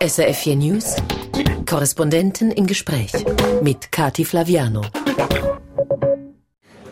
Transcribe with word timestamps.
SRF 0.00 0.36
4 0.36 0.56
News, 0.56 0.96
Korrespondenten 1.68 2.50
im 2.50 2.66
Gespräch 2.66 3.12
mit 3.62 3.92
Kati 3.92 4.24
Flaviano. 4.24 4.82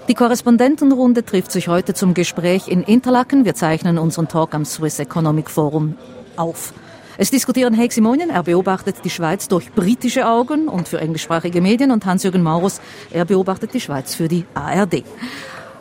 Die 0.08 0.14
Korrespondentenrunde 0.14 1.24
trifft 1.24 1.50
sich 1.50 1.66
heute 1.66 1.92
zum 1.92 2.14
Gespräch 2.14 2.68
in 2.68 2.82
Interlaken. 2.84 3.44
Wir 3.44 3.54
zeichnen 3.54 3.98
unseren 3.98 4.28
Talk 4.28 4.54
am 4.54 4.64
Swiss 4.64 5.00
Economic 5.00 5.50
Forum 5.50 5.96
auf. 6.36 6.72
Es 7.18 7.32
diskutieren 7.32 7.76
Heik 7.76 7.92
Simonien, 7.92 8.30
er 8.30 8.44
beobachtet 8.44 8.96
die 9.04 9.10
Schweiz 9.10 9.48
durch 9.48 9.72
britische 9.72 10.28
Augen 10.28 10.68
und 10.68 10.86
für 10.88 11.00
englischsprachige 11.00 11.60
Medien 11.60 11.90
und 11.90 12.06
Hans-Jürgen 12.06 12.42
Maurus, 12.42 12.80
er 13.10 13.24
beobachtet 13.24 13.74
die 13.74 13.80
Schweiz 13.80 14.14
für 14.14 14.28
die 14.28 14.44
ARD. 14.54 15.02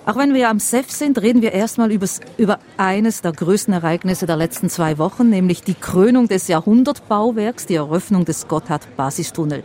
Auch 0.09 0.15
wenn 0.15 0.33
wir 0.33 0.49
am 0.49 0.57
SEF 0.57 0.89
sind, 0.89 1.21
reden 1.21 1.43
wir 1.43 1.51
erstmal 1.51 1.91
über 1.91 2.57
eines 2.77 3.21
der 3.21 3.31
größten 3.31 3.75
Ereignisse 3.75 4.25
der 4.25 4.37
letzten 4.37 4.67
zwei 4.67 4.97
Wochen, 4.97 5.29
nämlich 5.29 5.61
die 5.61 5.75
Krönung 5.75 6.27
des 6.27 6.47
Jahrhundertbauwerks, 6.47 7.67
die 7.67 7.75
Eröffnung 7.75 8.25
des 8.25 8.47
Gotthard-Basistunnel. 8.47 9.63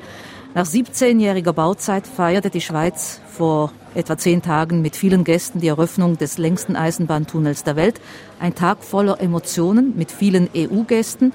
Nach 0.55 0.67
17-jähriger 0.67 1.55
Bauzeit 1.55 2.07
feierte 2.07 2.51
die 2.51 2.61
Schweiz 2.61 3.23
vor 3.27 3.73
etwa 3.95 4.19
zehn 4.19 4.43
Tagen 4.43 4.83
mit 4.83 4.97
vielen 4.97 5.25
Gästen 5.25 5.61
die 5.61 5.69
Eröffnung 5.69 6.19
des 6.19 6.37
längsten 6.37 6.77
Eisenbahntunnels 6.77 7.65
der 7.65 7.77
Welt. 7.77 7.99
Ein 8.39 8.55
Tag 8.55 8.85
voller 8.85 9.23
Emotionen 9.23 9.97
mit 9.97 10.13
vielen 10.13 10.51
EU-Gästen. 10.55 11.33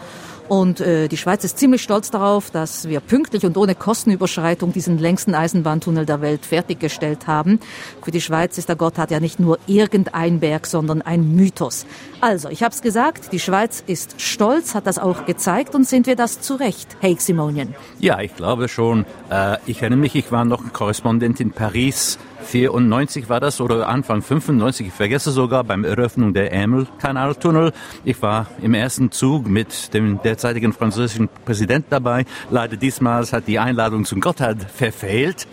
Und 0.50 0.82
äh, 0.82 1.08
die 1.08 1.16
Schweiz 1.16 1.44
ist 1.44 1.60
ziemlich 1.60 1.84
stolz 1.84 2.10
darauf, 2.10 2.50
dass 2.50 2.90
wir 2.90 3.02
pünktlich 3.02 3.46
und 3.46 3.56
ohne 3.56 3.76
Kostenüberschreitung 3.76 4.74
diesen 4.74 4.98
längsten 4.98 5.36
Eisenbahntunnel 5.36 6.08
der 6.08 6.22
Welt 6.22 6.44
fertiggestellt 6.44 7.28
haben. 7.28 7.60
Für 8.02 8.10
die 8.10 8.20
Schweiz 8.20 8.58
ist 8.58 8.68
der 8.68 8.76
Gotthard 8.76 9.12
ja 9.12 9.20
nicht 9.20 9.40
nur 9.40 9.60
irgendein 9.68 10.40
Berg, 10.40 10.66
sondern 10.66 11.04
ein 11.04 11.36
Mythos. 11.36 11.86
Also, 12.20 12.50
ich 12.50 12.64
habe 12.64 12.74
es 12.74 12.82
gesagt, 12.82 13.32
die 13.32 13.40
Schweiz 13.40 13.84
ist 13.86 14.20
stolz, 14.20 14.74
hat 14.74 14.88
das 14.88 14.98
auch 14.98 15.28
gezeigt 15.28 15.76
und 15.76 15.88
sind 15.88 16.08
wir 16.08 16.16
das 16.16 16.42
zu 16.42 16.56
Recht, 16.56 16.98
Heik 17.04 17.22
Simonien? 17.22 17.76
Ja, 18.00 18.20
ich 18.20 18.36
glaube 18.36 18.70
schon. 18.70 19.06
Äh, 19.30 19.58
ich 19.68 19.82
erinnere 19.82 20.00
mich, 20.00 20.16
ich 20.16 20.32
war 20.32 20.46
noch 20.46 20.74
Korrespondent 20.74 21.40
in 21.40 21.52
Paris 21.52 22.18
94 22.50 23.30
war 23.30 23.40
das 23.40 23.62
oder 23.62 23.88
Anfang 23.88 24.22
95, 24.24 24.88
ich 24.88 24.94
vergesse 24.94 25.32
sogar 25.32 25.64
beim 25.64 25.84
Eröffnung 25.84 26.34
der 26.34 26.52
Ärmelkanaltunnel. 26.52 27.74
Ich 28.04 28.22
war 28.24 28.48
im 28.62 28.74
ersten 28.74 29.12
Zug 29.12 29.48
mit 29.48 29.94
dem 29.94 30.20
derzeitigen 30.24 30.74
französischen 30.74 31.30
Präsident 31.46 31.86
dabei. 31.92 32.26
Leider 32.50 32.76
diesmal 32.76 33.24
hat 33.32 33.48
die 33.48 33.60
Einladung 33.60 34.06
zum 34.06 34.20
Gotthard 34.20 34.64
verfehlt. 34.64 35.48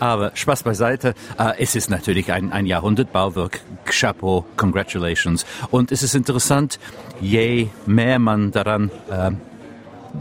Aber 0.00 0.32
Spaß 0.34 0.64
beiseite, 0.64 1.14
äh, 1.38 1.52
es 1.58 1.76
ist 1.76 1.90
natürlich 1.90 2.32
ein, 2.32 2.52
ein 2.52 2.66
Jahrhundertbauwerk. 2.66 3.60
Chapeau, 3.84 4.44
congratulations. 4.56 5.46
Und 5.70 5.92
es 5.92 6.02
ist 6.02 6.16
interessant, 6.16 6.80
je 7.20 7.68
mehr 7.86 8.18
man 8.18 8.50
daran 8.50 8.90
äh, 9.10 9.30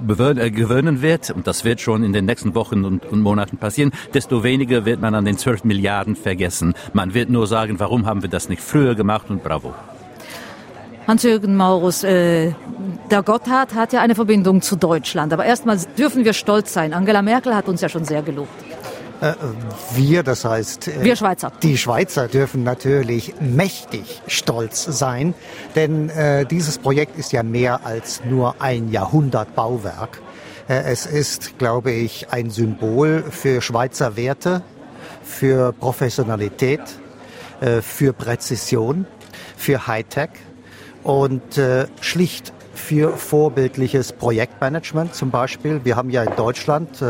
gewöhnen 0.05 1.01
wird, 1.01 1.29
und 1.29 1.47
das 1.47 1.65
wird 1.65 1.81
schon 1.81 2.03
in 2.03 2.13
den 2.13 2.25
nächsten 2.25 2.55
Wochen 2.55 2.85
und, 2.85 3.05
und, 3.05 3.21
Monaten 3.21 3.57
passieren, 3.57 3.91
desto 4.13 4.43
weniger 4.43 4.85
wird 4.85 5.01
man 5.01 5.15
an 5.15 5.25
den 5.25 5.37
12 5.37 5.63
Milliarden 5.63 6.15
vergessen. 6.15 6.73
Man 6.93 7.13
wird 7.13 7.29
nur 7.29 7.47
sagen, 7.47 7.79
warum 7.79 8.05
haben 8.05 8.21
wir 8.21 8.29
das 8.29 8.49
nicht 8.49 8.61
früher 8.61 8.95
gemacht 8.95 9.29
und 9.29 9.43
bravo. 9.43 9.73
Hans-Jürgen 11.07 11.55
Maurus, 11.55 12.03
äh, 12.03 12.53
der 13.09 13.23
Gotthard 13.23 13.73
hat 13.73 13.91
ja 13.91 14.01
eine 14.01 14.15
Verbindung 14.15 14.61
zu 14.61 14.75
Deutschland. 14.75 15.33
Aber 15.33 15.45
erstmal 15.45 15.77
dürfen 15.97 16.23
wir 16.23 16.33
stolz 16.33 16.73
sein. 16.73 16.93
Angela 16.93 17.21
Merkel 17.21 17.55
hat 17.55 17.67
uns 17.67 17.81
ja 17.81 17.89
schon 17.89 18.05
sehr 18.05 18.21
gelobt. 18.21 18.70
Äh, 19.21 19.35
wir, 19.93 20.23
das 20.23 20.43
heißt, 20.43 20.87
äh, 20.87 21.03
wir 21.03 21.15
Schweizer. 21.15 21.51
Die 21.61 21.77
Schweizer 21.77 22.27
dürfen 22.27 22.63
natürlich 22.63 23.35
mächtig 23.39 24.21
stolz 24.27 24.83
sein, 24.83 25.35
denn 25.75 26.09
äh, 26.09 26.45
dieses 26.45 26.79
Projekt 26.79 27.17
ist 27.17 27.31
ja 27.31 27.43
mehr 27.43 27.85
als 27.85 28.21
nur 28.25 28.55
ein 28.59 28.89
Jahrhundertbauwerk. 28.89 30.19
Äh, 30.67 30.83
es 30.91 31.05
ist, 31.05 31.59
glaube 31.59 31.91
ich, 31.91 32.31
ein 32.31 32.49
Symbol 32.49 33.23
für 33.29 33.61
Schweizer 33.61 34.17
Werte, 34.17 34.63
für 35.23 35.71
Professionalität, 35.71 36.81
äh, 37.61 37.81
für 37.81 38.13
Präzision, 38.13 39.05
für 39.55 39.85
Hightech 39.85 40.31
und 41.03 41.59
äh, 41.59 41.85
schlicht 42.01 42.53
für 42.73 43.15
vorbildliches 43.15 44.13
Projektmanagement 44.13 45.13
zum 45.13 45.29
Beispiel. 45.29 45.81
Wir 45.83 45.95
haben 45.95 46.09
ja 46.09 46.23
in 46.23 46.35
Deutschland 46.35 47.03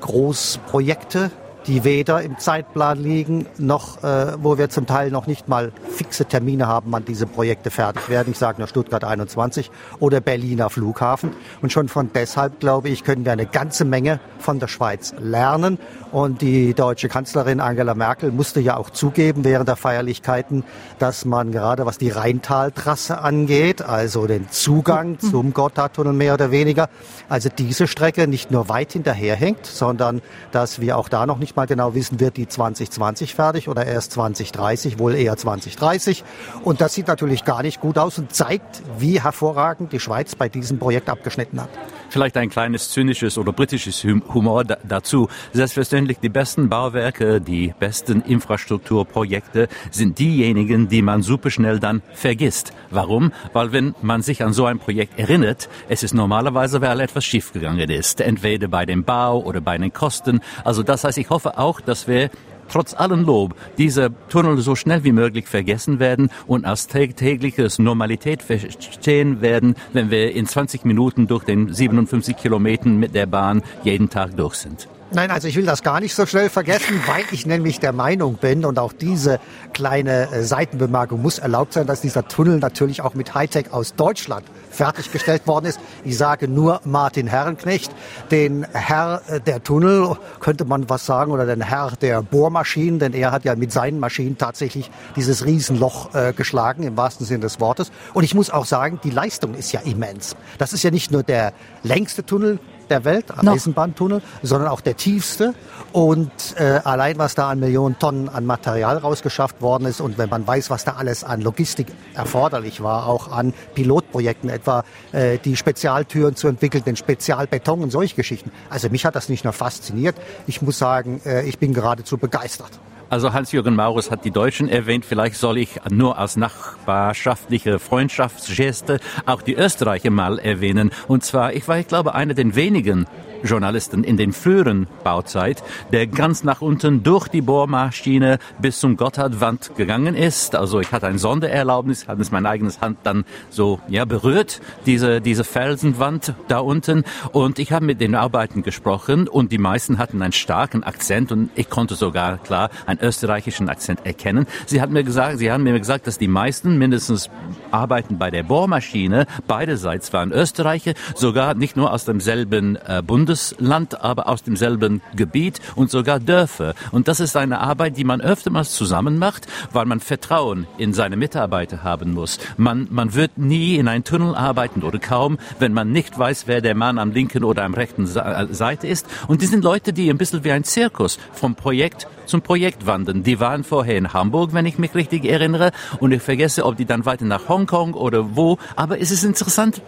Großprojekte, 0.00 1.30
die 1.68 1.84
weder 1.84 2.22
im 2.22 2.38
Zeitplan 2.38 2.98
liegen, 2.98 3.46
noch 3.58 4.02
äh, 4.02 4.32
wo 4.42 4.56
wir 4.56 4.70
zum 4.70 4.86
Teil 4.86 5.10
noch 5.10 5.26
nicht 5.26 5.48
mal 5.48 5.70
fixe 5.90 6.24
Termine 6.24 6.66
haben, 6.66 6.90
wann 6.90 7.04
diese 7.04 7.26
Projekte 7.26 7.70
fertig 7.70 8.08
werden. 8.08 8.30
Ich 8.30 8.38
sage 8.38 8.58
nur 8.58 8.68
Stuttgart 8.68 9.04
21 9.04 9.70
oder 10.00 10.20
Berliner 10.20 10.70
Flughafen. 10.70 11.32
Und 11.60 11.70
schon 11.70 11.88
von 11.88 12.10
deshalb, 12.14 12.58
glaube 12.58 12.88
ich, 12.88 13.04
können 13.04 13.26
wir 13.26 13.32
eine 13.32 13.44
ganze 13.44 13.84
Menge 13.84 14.18
von 14.38 14.58
der 14.60 14.68
Schweiz 14.68 15.14
lernen. 15.20 15.78
Und 16.10 16.40
die 16.40 16.72
deutsche 16.72 17.08
Kanzlerin 17.08 17.60
Angela 17.60 17.94
Merkel 17.94 18.32
musste 18.32 18.60
ja 18.60 18.78
auch 18.78 18.88
zugeben 18.88 19.44
während 19.44 19.68
der 19.68 19.76
Feierlichkeiten, 19.76 20.64
dass 20.98 21.26
man 21.26 21.52
gerade 21.52 21.84
was 21.84 21.98
die 21.98 22.08
Rheintaltrasse 22.08 23.18
angeht, 23.18 23.82
also 23.82 24.26
den 24.26 24.50
Zugang 24.50 25.18
zum 25.30 25.52
Gotthardtunnel 25.52 26.14
mehr 26.14 26.32
oder 26.32 26.50
weniger, 26.50 26.88
also 27.28 27.50
diese 27.50 27.86
Strecke 27.86 28.26
nicht 28.26 28.50
nur 28.50 28.70
weit 28.70 28.94
hinterherhängt, 28.94 29.66
sondern 29.66 30.22
dass 30.50 30.80
wir 30.80 30.96
auch 30.96 31.10
da 31.10 31.26
noch 31.26 31.36
nicht 31.36 31.57
mal 31.58 31.66
genau 31.66 31.94
wissen, 31.94 32.20
wird 32.20 32.36
die 32.36 32.46
2020 32.46 33.34
fertig 33.34 33.68
oder 33.68 33.84
erst 33.84 34.12
2030, 34.12 34.98
wohl 35.00 35.14
eher 35.14 35.36
2030. 35.36 36.22
Und 36.62 36.80
das 36.80 36.94
sieht 36.94 37.08
natürlich 37.08 37.44
gar 37.44 37.62
nicht 37.62 37.80
gut 37.80 37.98
aus 37.98 38.16
und 38.18 38.32
zeigt, 38.32 38.82
wie 38.98 39.20
hervorragend 39.20 39.92
die 39.92 39.98
Schweiz 39.98 40.36
bei 40.36 40.48
diesem 40.48 40.78
Projekt 40.78 41.10
abgeschnitten 41.10 41.60
hat. 41.60 41.70
Vielleicht 42.08 42.36
ein 42.36 42.48
kleines 42.48 42.90
zynisches 42.90 43.36
oder 43.38 43.52
britisches 43.52 44.02
Humor 44.04 44.64
dazu. 44.64 45.28
Selbstverständlich 45.52 46.18
die 46.18 46.28
besten 46.28 46.68
Bauwerke, 46.68 47.40
die 47.40 47.74
besten 47.78 48.22
Infrastrukturprojekte 48.22 49.68
sind 49.90 50.18
diejenigen, 50.18 50.88
die 50.88 51.02
man 51.02 51.22
superschnell 51.22 51.78
dann 51.80 52.02
vergisst. 52.12 52.72
Warum? 52.90 53.32
Weil 53.52 53.72
wenn 53.72 53.94
man 54.02 54.22
sich 54.22 54.42
an 54.42 54.52
so 54.52 54.64
ein 54.64 54.78
Projekt 54.78 55.18
erinnert, 55.18 55.68
es 55.88 56.02
ist 56.02 56.14
normalerweise, 56.14 56.80
weil 56.80 57.00
etwas 57.00 57.24
schiefgegangen 57.24 57.90
ist. 57.90 58.20
Entweder 58.20 58.68
bei 58.68 58.86
dem 58.86 59.04
Bau 59.04 59.40
oder 59.40 59.60
bei 59.60 59.76
den 59.76 59.92
Kosten. 59.92 60.40
Also 60.64 60.82
das 60.82 61.04
heißt, 61.04 61.18
ich 61.18 61.30
hoffe 61.30 61.58
auch, 61.58 61.80
dass 61.80 62.08
wir 62.08 62.30
trotz 62.68 62.94
allem 62.94 63.24
Lob 63.24 63.54
diese 63.76 64.10
Tunnel 64.28 64.58
so 64.58 64.74
schnell 64.74 65.04
wie 65.04 65.12
möglich 65.12 65.46
vergessen 65.46 65.98
werden 65.98 66.30
und 66.46 66.64
als 66.64 66.86
tägliches 66.86 67.78
Normalität 67.78 68.42
verstehen 68.42 69.40
werden, 69.40 69.74
wenn 69.92 70.10
wir 70.10 70.32
in 70.32 70.46
20 70.46 70.84
Minuten 70.84 71.26
durch 71.26 71.44
den 71.44 71.72
57 71.72 72.36
Kilometern 72.36 72.98
mit 72.98 73.14
der 73.14 73.26
Bahn 73.26 73.62
jeden 73.84 74.10
Tag 74.10 74.36
durch 74.36 74.54
sind. 74.54 74.88
Nein, 75.10 75.30
also 75.30 75.48
ich 75.48 75.56
will 75.56 75.64
das 75.64 75.82
gar 75.82 76.00
nicht 76.00 76.14
so 76.14 76.26
schnell 76.26 76.50
vergessen, 76.50 77.00
weil 77.06 77.24
ich 77.30 77.46
nämlich 77.46 77.80
der 77.80 77.94
Meinung 77.94 78.34
bin 78.34 78.66
und 78.66 78.78
auch 78.78 78.92
diese 78.92 79.40
kleine 79.72 80.30
äh, 80.30 80.42
Seitenbemerkung 80.42 81.22
muss 81.22 81.38
erlaubt 81.38 81.72
sein, 81.72 81.86
dass 81.86 82.02
dieser 82.02 82.28
Tunnel 82.28 82.58
natürlich 82.58 83.00
auch 83.00 83.14
mit 83.14 83.34
Hightech 83.34 83.72
aus 83.72 83.94
Deutschland 83.94 84.44
fertiggestellt 84.70 85.46
worden 85.46 85.64
ist. 85.64 85.80
Ich 86.04 86.18
sage 86.18 86.46
nur 86.46 86.82
Martin 86.84 87.26
Herrenknecht, 87.26 87.90
den 88.30 88.66
Herr 88.74 89.22
äh, 89.28 89.40
der 89.40 89.62
Tunnel, 89.62 90.14
könnte 90.40 90.66
man 90.66 90.90
was 90.90 91.06
sagen, 91.06 91.32
oder 91.32 91.46
den 91.46 91.62
Herr 91.62 91.92
der 91.98 92.20
Bohrmaschinen, 92.20 92.98
denn 92.98 93.14
er 93.14 93.32
hat 93.32 93.46
ja 93.46 93.56
mit 93.56 93.72
seinen 93.72 94.00
Maschinen 94.00 94.36
tatsächlich 94.36 94.90
dieses 95.16 95.46
Riesenloch 95.46 96.14
äh, 96.14 96.34
geschlagen, 96.34 96.82
im 96.82 96.98
wahrsten 96.98 97.24
Sinne 97.24 97.40
des 97.40 97.60
Wortes. 97.60 97.90
Und 98.12 98.24
ich 98.24 98.34
muss 98.34 98.50
auch 98.50 98.66
sagen, 98.66 99.00
die 99.02 99.10
Leistung 99.10 99.54
ist 99.54 99.72
ja 99.72 99.80
immens. 99.80 100.36
Das 100.58 100.74
ist 100.74 100.82
ja 100.82 100.90
nicht 100.90 101.10
nur 101.10 101.22
der 101.22 101.54
längste 101.82 102.26
Tunnel, 102.26 102.58
der 102.90 103.04
Welt, 103.04 103.26
no. 103.42 103.52
Eisenbahntunnel, 103.52 104.22
sondern 104.42 104.68
auch 104.68 104.80
der 104.80 104.96
tiefste. 104.96 105.54
Und 105.92 106.30
äh, 106.56 106.80
allein, 106.84 107.18
was 107.18 107.34
da 107.34 107.48
an 107.48 107.60
Millionen 107.60 107.98
Tonnen 107.98 108.28
an 108.28 108.44
Material 108.44 108.98
rausgeschafft 108.98 109.62
worden 109.62 109.86
ist 109.86 110.00
und 110.00 110.18
wenn 110.18 110.28
man 110.28 110.46
weiß, 110.46 110.70
was 110.70 110.84
da 110.84 110.94
alles 110.96 111.24
an 111.24 111.40
Logistik 111.40 111.86
erforderlich 112.14 112.82
war, 112.82 113.06
auch 113.06 113.30
an 113.30 113.54
Pilotprojekten, 113.74 114.50
etwa 114.50 114.84
äh, 115.12 115.38
die 115.38 115.56
Spezialtüren 115.56 116.36
zu 116.36 116.48
entwickeln, 116.48 116.84
den 116.84 116.96
Spezialbeton 116.96 117.82
und 117.82 117.90
solche 117.90 118.16
Geschichten. 118.16 118.50
Also 118.68 118.88
mich 118.90 119.06
hat 119.06 119.16
das 119.16 119.28
nicht 119.28 119.44
nur 119.44 119.52
fasziniert, 119.52 120.16
ich 120.46 120.60
muss 120.62 120.78
sagen, 120.78 121.20
äh, 121.24 121.44
ich 121.44 121.58
bin 121.58 121.72
geradezu 121.72 122.18
begeistert. 122.18 122.70
Also 123.10 123.32
Hans-Jürgen 123.32 123.74
Maurus 123.74 124.10
hat 124.10 124.26
die 124.26 124.30
Deutschen 124.30 124.68
erwähnt. 124.68 125.04
Vielleicht 125.04 125.36
soll 125.36 125.56
ich 125.56 125.80
nur 125.90 126.18
als 126.18 126.36
nachbarschaftliche 126.36 127.78
Freundschaftsgeste 127.78 129.00
auch 129.24 129.40
die 129.40 129.54
Österreicher 129.54 130.10
mal 130.10 130.38
erwähnen. 130.38 130.90
Und 131.06 131.24
zwar, 131.24 131.54
ich 131.54 131.66
war, 131.68 131.78
ich 131.78 131.88
glaube, 131.88 132.14
einer 132.14 132.34
der 132.34 132.54
wenigen 132.54 133.06
Journalisten 133.42 134.04
in 134.04 134.16
den 134.16 134.32
früheren 134.32 134.86
Bauzeit, 135.04 135.62
der 135.92 136.06
ganz 136.06 136.44
nach 136.44 136.60
unten 136.60 137.02
durch 137.02 137.28
die 137.28 137.42
Bohrmaschine 137.42 138.38
bis 138.60 138.80
zum 138.80 138.96
Gotthardwand 138.96 139.72
gegangen 139.76 140.14
ist. 140.14 140.54
Also 140.54 140.80
ich 140.80 140.92
hatte 140.92 141.06
ein 141.06 141.18
Sondererlaubnis, 141.18 142.08
hatte 142.08 142.22
es 142.22 142.30
mein 142.30 142.46
eigenes 142.46 142.80
Hand 142.80 142.98
dann 143.04 143.24
so 143.50 143.80
ja 143.88 144.04
berührt, 144.04 144.60
diese 144.86 145.20
diese 145.20 145.44
Felsenwand 145.44 146.34
da 146.48 146.58
unten. 146.58 147.04
Und 147.32 147.58
ich 147.58 147.72
habe 147.72 147.84
mit 147.84 148.00
den 148.00 148.14
Arbeiten 148.14 148.62
gesprochen 148.62 149.28
und 149.28 149.52
die 149.52 149.58
meisten 149.58 149.98
hatten 149.98 150.22
einen 150.22 150.32
starken 150.32 150.82
Akzent 150.82 151.32
und 151.32 151.50
ich 151.54 151.68
konnte 151.68 151.94
sogar 151.94 152.38
klar 152.38 152.70
einen 152.86 153.00
österreichischen 153.00 153.68
Akzent 153.68 154.04
erkennen. 154.04 154.46
Sie 154.66 154.80
hat 154.80 154.90
mir 154.90 155.04
gesagt, 155.04 155.38
sie 155.38 155.50
haben 155.50 155.64
mir 155.64 155.78
gesagt, 155.78 156.06
dass 156.06 156.18
die 156.18 156.28
meisten 156.28 156.78
mindestens 156.78 157.30
arbeiten 157.70 158.18
bei 158.18 158.30
der 158.30 158.42
Bohrmaschine. 158.42 159.26
Beiderseits 159.46 160.12
waren 160.12 160.32
Österreicher, 160.32 160.92
sogar 161.14 161.54
nicht 161.54 161.76
nur 161.76 161.92
aus 161.92 162.04
demselben 162.04 162.76
äh, 162.76 163.02
Bundesland, 163.28 164.00
aber 164.00 164.26
aus 164.26 164.42
demselben 164.42 165.02
Gebiet 165.14 165.60
und 165.76 165.90
sogar 165.90 166.18
Dörfer. 166.18 166.72
Und 166.92 167.08
das 167.08 167.20
ist 167.20 167.36
eine 167.36 167.60
Arbeit, 167.60 167.98
die 167.98 168.04
man 168.04 168.22
öftermals 168.22 168.72
zusammen 168.72 169.18
macht, 169.18 169.46
weil 169.70 169.84
man 169.84 170.00
Vertrauen 170.00 170.66
in 170.78 170.94
seine 170.94 171.18
Mitarbeiter 171.18 171.82
haben 171.82 172.14
muss. 172.14 172.38
Man, 172.56 172.88
man 172.90 173.12
wird 173.12 173.36
nie 173.36 173.76
in 173.76 173.86
einen 173.86 174.04
Tunnel 174.04 174.34
arbeiten 174.34 174.82
oder 174.82 174.98
kaum, 174.98 175.36
wenn 175.58 175.74
man 175.74 175.92
nicht 175.92 176.18
weiß, 176.18 176.46
wer 176.46 176.62
der 176.62 176.74
Mann 176.74 176.98
am 176.98 177.10
linken 177.10 177.44
oder 177.44 177.64
am 177.64 177.74
rechten 177.74 178.04
äh, 178.04 178.46
Seite 178.54 178.86
ist. 178.86 179.06
Und 179.26 179.42
die 179.42 179.46
sind 179.46 179.62
Leute, 179.62 179.92
die 179.92 180.08
ein 180.08 180.16
bisschen 180.16 180.42
wie 180.44 180.52
ein 180.52 180.64
Zirkus 180.64 181.18
vom 181.34 181.54
Projekt 181.54 182.06
zum 182.24 182.40
Projekt 182.40 182.86
wandern. 182.86 183.22
Die 183.22 183.40
waren 183.40 183.62
vorher 183.62 183.98
in 183.98 184.14
Hamburg, 184.14 184.54
wenn 184.54 184.64
ich 184.64 184.78
mich 184.78 184.94
richtig 184.94 185.26
erinnere, 185.26 185.72
und 186.00 186.12
ich 186.12 186.22
vergesse, 186.22 186.64
ob 186.64 186.76
die 186.76 186.86
dann 186.86 187.04
weiter 187.04 187.26
nach 187.26 187.48
Hongkong 187.48 187.92
oder 187.92 188.36
wo. 188.36 188.56
Aber 188.74 189.00
es 189.00 189.10
ist 189.10 189.24
interessant, 189.24 189.78
äh, 189.78 189.82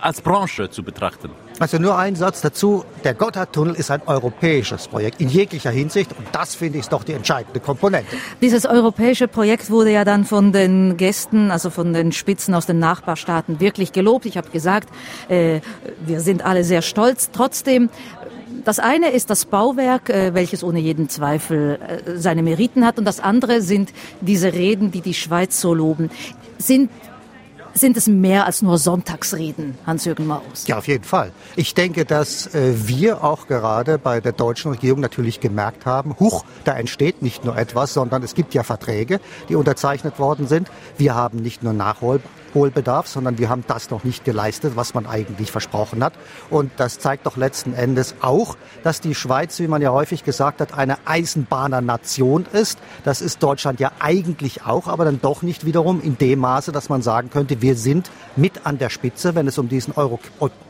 als 0.00 0.20
Branche 0.20 0.70
zu 0.70 0.82
betrachten. 0.82 1.30
Also 1.60 1.78
nur 1.78 1.96
ein 1.96 2.16
Satz 2.16 2.40
dazu. 2.40 2.84
Der 3.04 3.14
Gotthardtunnel 3.14 3.74
ist 3.76 3.90
ein 3.90 4.02
europäisches 4.06 4.88
Projekt 4.88 5.20
in 5.20 5.28
jeglicher 5.28 5.70
Hinsicht 5.70 6.10
und 6.16 6.26
das 6.32 6.54
finde 6.54 6.78
ich 6.78 6.88
doch 6.88 7.04
die 7.04 7.12
entscheidende 7.12 7.60
Komponente. 7.60 8.16
Dieses 8.42 8.66
europäische 8.66 9.28
Projekt 9.28 9.70
wurde 9.70 9.92
ja 9.92 10.04
dann 10.04 10.24
von 10.24 10.52
den 10.52 10.96
Gästen, 10.96 11.50
also 11.50 11.70
von 11.70 11.92
den 11.92 12.12
Spitzen 12.12 12.54
aus 12.54 12.66
den 12.66 12.80
Nachbarstaaten 12.80 13.60
wirklich 13.60 13.92
gelobt. 13.92 14.26
Ich 14.26 14.36
habe 14.36 14.50
gesagt, 14.50 14.88
äh, 15.28 15.60
wir 16.04 16.20
sind 16.20 16.44
alle 16.44 16.64
sehr 16.64 16.82
stolz. 16.82 17.30
Trotzdem 17.32 17.88
das 18.64 18.78
eine 18.78 19.10
ist 19.10 19.28
das 19.28 19.44
Bauwerk, 19.44 20.08
äh, 20.08 20.32
welches 20.32 20.64
ohne 20.64 20.78
jeden 20.78 21.08
Zweifel 21.10 21.78
äh, 22.06 22.16
seine 22.16 22.42
Meriten 22.42 22.86
hat, 22.86 22.98
und 22.98 23.04
das 23.04 23.20
andere 23.20 23.60
sind 23.60 23.92
diese 24.22 24.54
Reden, 24.54 24.90
die 24.90 25.02
die 25.02 25.14
Schweiz 25.14 25.60
so 25.60 25.74
loben. 25.74 26.10
Sind 26.56 26.90
sind 27.74 27.96
es 27.96 28.06
mehr 28.06 28.46
als 28.46 28.62
nur 28.62 28.78
Sonntagsreden, 28.78 29.76
Hans-Jürgen 29.86 30.26
Maus? 30.26 30.66
Ja, 30.66 30.78
auf 30.78 30.88
jeden 30.88 31.04
Fall. 31.04 31.32
Ich 31.56 31.74
denke, 31.74 32.04
dass 32.04 32.54
äh, 32.54 32.74
wir 32.86 33.22
auch 33.24 33.46
gerade 33.48 33.98
bei 33.98 34.20
der 34.20 34.32
deutschen 34.32 34.72
Regierung 34.72 35.00
natürlich 35.00 35.40
gemerkt 35.40 35.84
haben, 35.84 36.16
huch, 36.18 36.44
da 36.64 36.74
entsteht 36.74 37.22
nicht 37.22 37.44
nur 37.44 37.56
etwas, 37.56 37.92
sondern 37.92 38.22
es 38.22 38.34
gibt 38.34 38.54
ja 38.54 38.62
Verträge, 38.62 39.20
die 39.48 39.56
unterzeichnet 39.56 40.18
worden 40.18 40.46
sind. 40.46 40.70
Wir 40.96 41.14
haben 41.14 41.38
nicht 41.38 41.62
nur 41.62 41.72
Nachhol 41.72 42.20
Nachholbedarf, 42.54 43.08
sondern 43.08 43.38
wir 43.38 43.48
haben 43.48 43.64
das 43.66 43.90
noch 43.90 44.04
nicht 44.04 44.24
geleistet, 44.24 44.76
was 44.76 44.94
man 44.94 45.06
eigentlich 45.06 45.50
versprochen 45.50 46.02
hat. 46.04 46.14
Und 46.50 46.70
das 46.76 46.98
zeigt 46.98 47.26
doch 47.26 47.36
letzten 47.36 47.74
Endes 47.74 48.14
auch, 48.20 48.56
dass 48.82 49.00
die 49.00 49.14
Schweiz, 49.14 49.58
wie 49.58 49.66
man 49.66 49.82
ja 49.82 49.90
häufig 49.90 50.24
gesagt 50.24 50.60
hat, 50.60 50.74
eine 50.76 50.98
Eisenbahnernation 51.04 52.46
ist. 52.52 52.78
Das 53.04 53.20
ist 53.20 53.42
Deutschland 53.42 53.80
ja 53.80 53.92
eigentlich 53.98 54.64
auch, 54.64 54.86
aber 54.86 55.04
dann 55.04 55.20
doch 55.20 55.42
nicht 55.42 55.66
wiederum 55.66 56.00
in 56.00 56.16
dem 56.18 56.40
Maße, 56.40 56.72
dass 56.72 56.88
man 56.88 57.02
sagen 57.02 57.30
könnte, 57.30 57.60
wir 57.60 57.76
sind 57.76 58.10
mit 58.36 58.66
an 58.66 58.78
der 58.78 58.90
Spitze, 58.90 59.34
wenn 59.34 59.48
es 59.48 59.58
um 59.58 59.68
diesen 59.68 59.94
Euro 59.94 60.18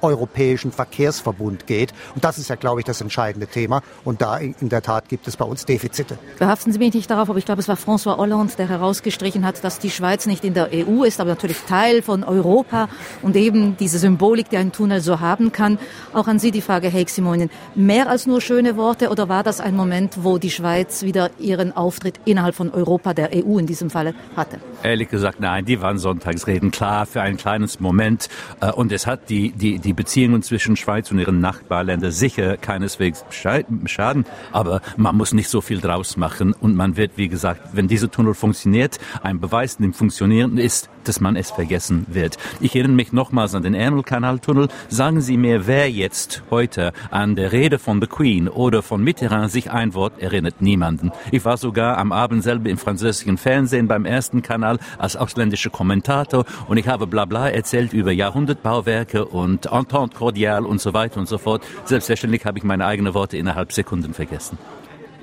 europäischen 0.01 0.73
Verkehrsverbund 0.73 1.67
geht. 1.67 1.93
Und 2.15 2.25
das 2.25 2.39
ist 2.39 2.49
ja, 2.49 2.57
glaube 2.57 2.81
ich, 2.81 2.87
das 2.87 3.01
entscheidende 3.01 3.47
Thema. 3.47 3.83
Und 4.05 4.23
da 4.23 4.37
in 4.37 4.69
der 4.69 4.83
Tat 4.83 5.09
gibt 5.09 5.29
es 5.29 5.37
bei 5.37 5.45
uns 5.45 5.65
Defizite. 5.65 6.19
Behaften 6.39 6.73
Sie 6.73 6.79
mich 6.79 6.95
nicht 6.95 7.11
darauf, 7.11 7.29
aber 7.31 7.39
ich 7.39 7.45
glaube, 7.45 7.61
es 7.61 7.69
war 7.69 7.77
François 7.77 8.17
Hollande, 8.17 8.55
der 8.57 8.69
herausgestrichen 8.69 9.45
hat, 9.45 9.63
dass 9.65 9.79
die 9.79 9.91
Schweiz 9.91 10.27
nicht 10.27 10.45
in 10.45 10.55
der 10.55 10.71
EU 10.73 11.05
ist, 11.05 11.21
aber 11.21 11.31
natürlich 11.31 11.57
Teil 11.75 12.03
von 12.03 12.23
Europa 12.23 12.89
und 13.21 13.35
eben 13.35 13.77
diese 13.77 13.99
Symbolik, 13.99 14.49
die 14.49 14.59
ein 14.59 14.71
Tunnel 14.71 15.01
so 15.01 15.19
haben 15.19 15.51
kann. 15.51 15.77
Auch 16.13 16.29
an 16.29 16.39
Sie 16.39 16.53
die 16.53 16.61
Frage, 16.61 16.93
Heik 16.93 17.11
Simonin, 17.11 17.51
mehr 17.75 18.09
als 18.09 18.29
nur 18.29 18.41
schöne 18.41 18.77
Worte 18.77 19.09
oder 19.09 19.29
war 19.29 19.43
das 19.43 19.61
ein 19.61 19.75
Moment, 19.75 20.19
wo 20.23 20.39
die 20.39 20.53
Schweiz 20.53 21.03
wieder 21.03 21.31
ihren 21.41 21.77
Auftritt 21.77 22.21
innerhalb 22.27 22.55
von 22.55 22.71
Europa, 22.71 23.13
der 23.13 23.31
EU 23.35 23.59
in 23.59 23.67
diesem 23.67 23.91
Falle, 23.91 24.15
hatte? 24.37 24.59
Ehrlich 24.85 25.09
gesagt, 25.09 25.41
nein, 25.41 25.65
die 25.65 25.81
waren 25.83 25.99
Sonntagsreden, 25.99 26.71
klar, 26.71 27.07
für 27.07 27.23
ein 27.23 27.37
kleines 27.37 27.81
Moment. 27.81 28.29
Äh, 28.61 28.71
und 28.71 28.93
es 28.93 29.09
hat 29.09 29.29
die, 29.29 29.51
die, 29.51 29.81
die 29.81 29.95
Beziehungen 29.95 30.43
zwischen 30.43 30.77
Schweiz 30.77 31.11
und 31.11 31.19
ihren 31.19 31.41
Nachbarländern 31.41 32.13
sicher 32.13 32.57
keineswegs 32.57 33.25
schaden. 33.31 34.27
Aber 34.53 34.81
man 34.97 35.17
muss 35.17 35.33
nicht 35.33 35.49
so 35.49 35.61
viel 35.61 35.81
draus 35.81 36.17
machen. 36.17 36.53
Und 36.53 36.77
man 36.77 36.97
wird, 36.97 37.17
wie 37.17 37.29
gesagt, 37.29 37.71
wenn 37.73 37.89
dieser 37.89 38.13
Tunnel 38.13 38.35
funktioniert, 38.35 39.01
ein 39.25 39.41
Beweis 39.41 39.79
dem 39.79 39.93
Funktionieren 39.93 40.57
ist, 40.57 40.89
dass 41.03 41.21
man 41.21 41.35
es 41.35 41.51
vergessen 41.65 42.05
wird. 42.09 42.37
Ich 42.61 42.77
erinnere 42.77 42.97
mich 42.97 43.13
nochmals 43.15 43.55
an 43.55 43.63
den 43.63 43.73
Ärmelkanaltunnel. 43.73 44.69
Sagen 44.89 45.23
Sie 45.23 45.39
mir, 45.39 45.67
wer 45.67 45.91
jetzt 45.91 46.43
heute 46.51 46.93
an 47.11 47.37
der 47.37 47.53
Rede 47.53 47.79
von 47.79 48.03
The 48.03 48.07
Queen 48.07 48.49
oder 48.49 48.83
von 48.83 49.03
Mitterrand 49.03 49.51
sich 49.51 49.71
ein 49.71 49.95
Wort 49.95 50.21
erinnert? 50.21 50.61
Niemanden. 50.61 51.11
Ich 51.31 51.47
war 51.47 51.57
sogar 51.57 51.97
am 51.97 52.13
Abend 52.13 52.43
selber 52.43 52.69
im 52.69 52.77
französischen 52.77 53.39
Fernsehen 53.39 53.89
beim 53.89 54.05
ersten 54.05 54.43
Kanal 54.43 54.79
als 54.99 55.17
ausländischer 55.17 55.71
Kommentator 55.71 56.45
und 56.69 56.77
ich 56.77 56.87
habe 56.87 57.07
Blabla 57.07 57.49
erzählt 57.49 57.95
über 57.95 58.13
Jahrhundertbauwerke 58.13 59.25
und 59.25 59.65
Entente 59.65 60.17
cordiale 60.19 60.67
und 60.67 60.83
so 60.83 60.93
weiter 60.93 61.19
und 61.19 61.29
so 61.29 61.39
fort. 61.39 61.63
Selbstverständlich 61.87 62.45
habe 62.45 62.59
ich 62.59 62.65
meine 62.65 62.85
eigenen 62.85 63.15
Worte 63.15 63.39
innerhalb 63.39 63.73
Sekunden 63.73 64.13
vergessen. 64.13 64.59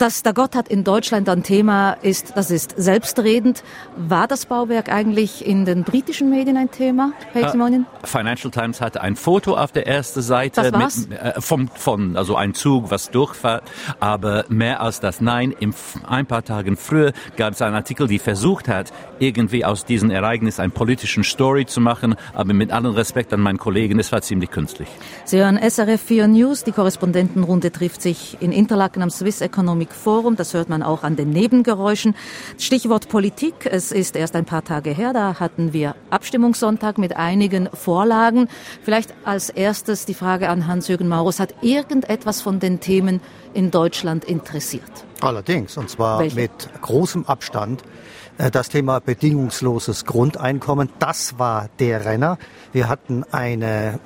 Dass 0.02 0.24
der 0.24 0.34
Gotthard 0.34 0.68
in 0.68 0.84
Deutschland 0.84 1.30
ein 1.30 1.44
Thema 1.44 1.94
ist, 1.94 2.34
das 2.36 2.50
ist 2.50 2.74
selbstredend. 2.76 3.64
War 3.96 4.28
das 4.28 4.48
Bauwerk 4.48 4.92
eigentlich 4.92 5.46
in 5.46 5.64
den 5.64 5.84
britischen 5.84 6.32
Medien 6.32 6.58
ein 6.58 6.72
Thema, 6.72 7.14
Herr 7.34 7.54
uh, 7.54 7.84
Financial 8.04 8.50
Times 8.50 8.82
hatte 8.82 9.02
ein 9.02 9.16
Foto 9.16 9.56
auf 9.56 9.72
der 9.72 9.86
ersten 9.86 10.24
Seite 10.24 10.72
mit, 10.76 11.12
äh, 11.12 11.40
vom, 11.40 11.68
von, 11.68 12.18
also 12.18 12.36
ein 12.36 12.56
Zug, 12.56 12.90
was 12.90 13.12
durchfährt. 13.12 13.62
Aber 14.00 14.46
mehr 14.50 14.82
als 14.82 15.02
das 15.02 15.22
Nein, 15.22 15.54
im, 15.60 15.72
ein 16.08 16.26
paar 16.26 16.44
Tagen 16.44 16.78
früher 16.78 17.14
gab 17.38 17.54
es 17.54 17.62
einen 17.62 17.76
Artikel, 17.76 18.08
die 18.08 18.18
versucht 18.18 18.70
hat, 18.70 18.92
irgendwie 19.20 19.66
aus 19.66 19.86
diesem 19.86 20.10
Ereignis 20.10 20.60
einen 20.60 20.72
politischen 20.72 21.24
Story 21.24 21.68
zu 21.68 21.80
machen. 21.80 22.16
Aber 22.34 22.54
mit 22.54 22.72
allem 22.72 22.94
Respekt 22.94 23.34
an 23.34 23.42
meinen 23.42 23.60
Kollegen, 23.60 24.00
es 24.00 24.12
war 24.12 24.24
ziemlich 24.24 24.50
künstlich. 24.50 24.88
Sie 25.26 25.38
hören 25.38 25.60
SRF 25.60 26.02
4 26.02 26.28
News. 26.28 26.64
Die 26.64 26.72
Korrespondentenrunde 26.72 27.72
trifft 27.72 28.02
sich 28.02 28.38
in 28.40 28.52
Interlaken 28.52 29.04
am 29.04 29.12
Swiss 29.12 29.42
Economic 29.42 29.91
Forum. 29.92 30.36
Das 30.36 30.54
hört 30.54 30.70
man 30.70 30.84
auch 30.84 31.04
an 31.04 31.16
den 31.16 31.30
Nebengeräuschen. 31.30 32.16
Stichwort 32.58 33.10
Politik. 33.10 33.66
Es 33.66 33.92
ist 33.92 34.16
erst 34.16 34.36
ein 34.36 34.46
paar 34.46 34.64
Tage 34.64 34.92
her. 34.92 35.14
Da 35.14 35.40
hatten 35.40 35.74
wir 35.74 35.96
Abstimmungssonntag 36.10 36.98
mit 36.98 37.16
einigen 37.16 37.70
Vorlagen. 37.74 38.48
Vielleicht 38.84 39.14
als 39.26 39.50
erstes 39.50 40.06
die 40.06 40.14
Frage 40.14 40.50
an 40.50 40.68
Hans-Jürgen 40.68 41.08
Maurus. 41.08 41.40
Hat 41.40 41.56
irgendetwas 41.62 42.42
von 42.42 42.60
den 42.60 42.80
Themen 42.80 43.22
in 43.54 43.72
Deutschland 43.72 44.26
interessiert? 44.26 44.84
Allerdings, 45.22 45.78
und 45.78 45.90
zwar 45.90 46.20
Welche? 46.20 46.36
mit 46.36 46.70
großem 46.82 47.26
Abstand. 47.26 47.84
Äh, 48.38 48.52
das 48.52 48.70
Thema 48.70 49.00
bedingungsloses 49.00 50.06
Grundeinkommen, 50.06 50.90
das 51.00 51.38
war 51.38 51.70
der 51.80 52.06
Renner. 52.06 52.38
Wir 52.74 52.90
hatten 52.90 53.24
eine 53.32 54.00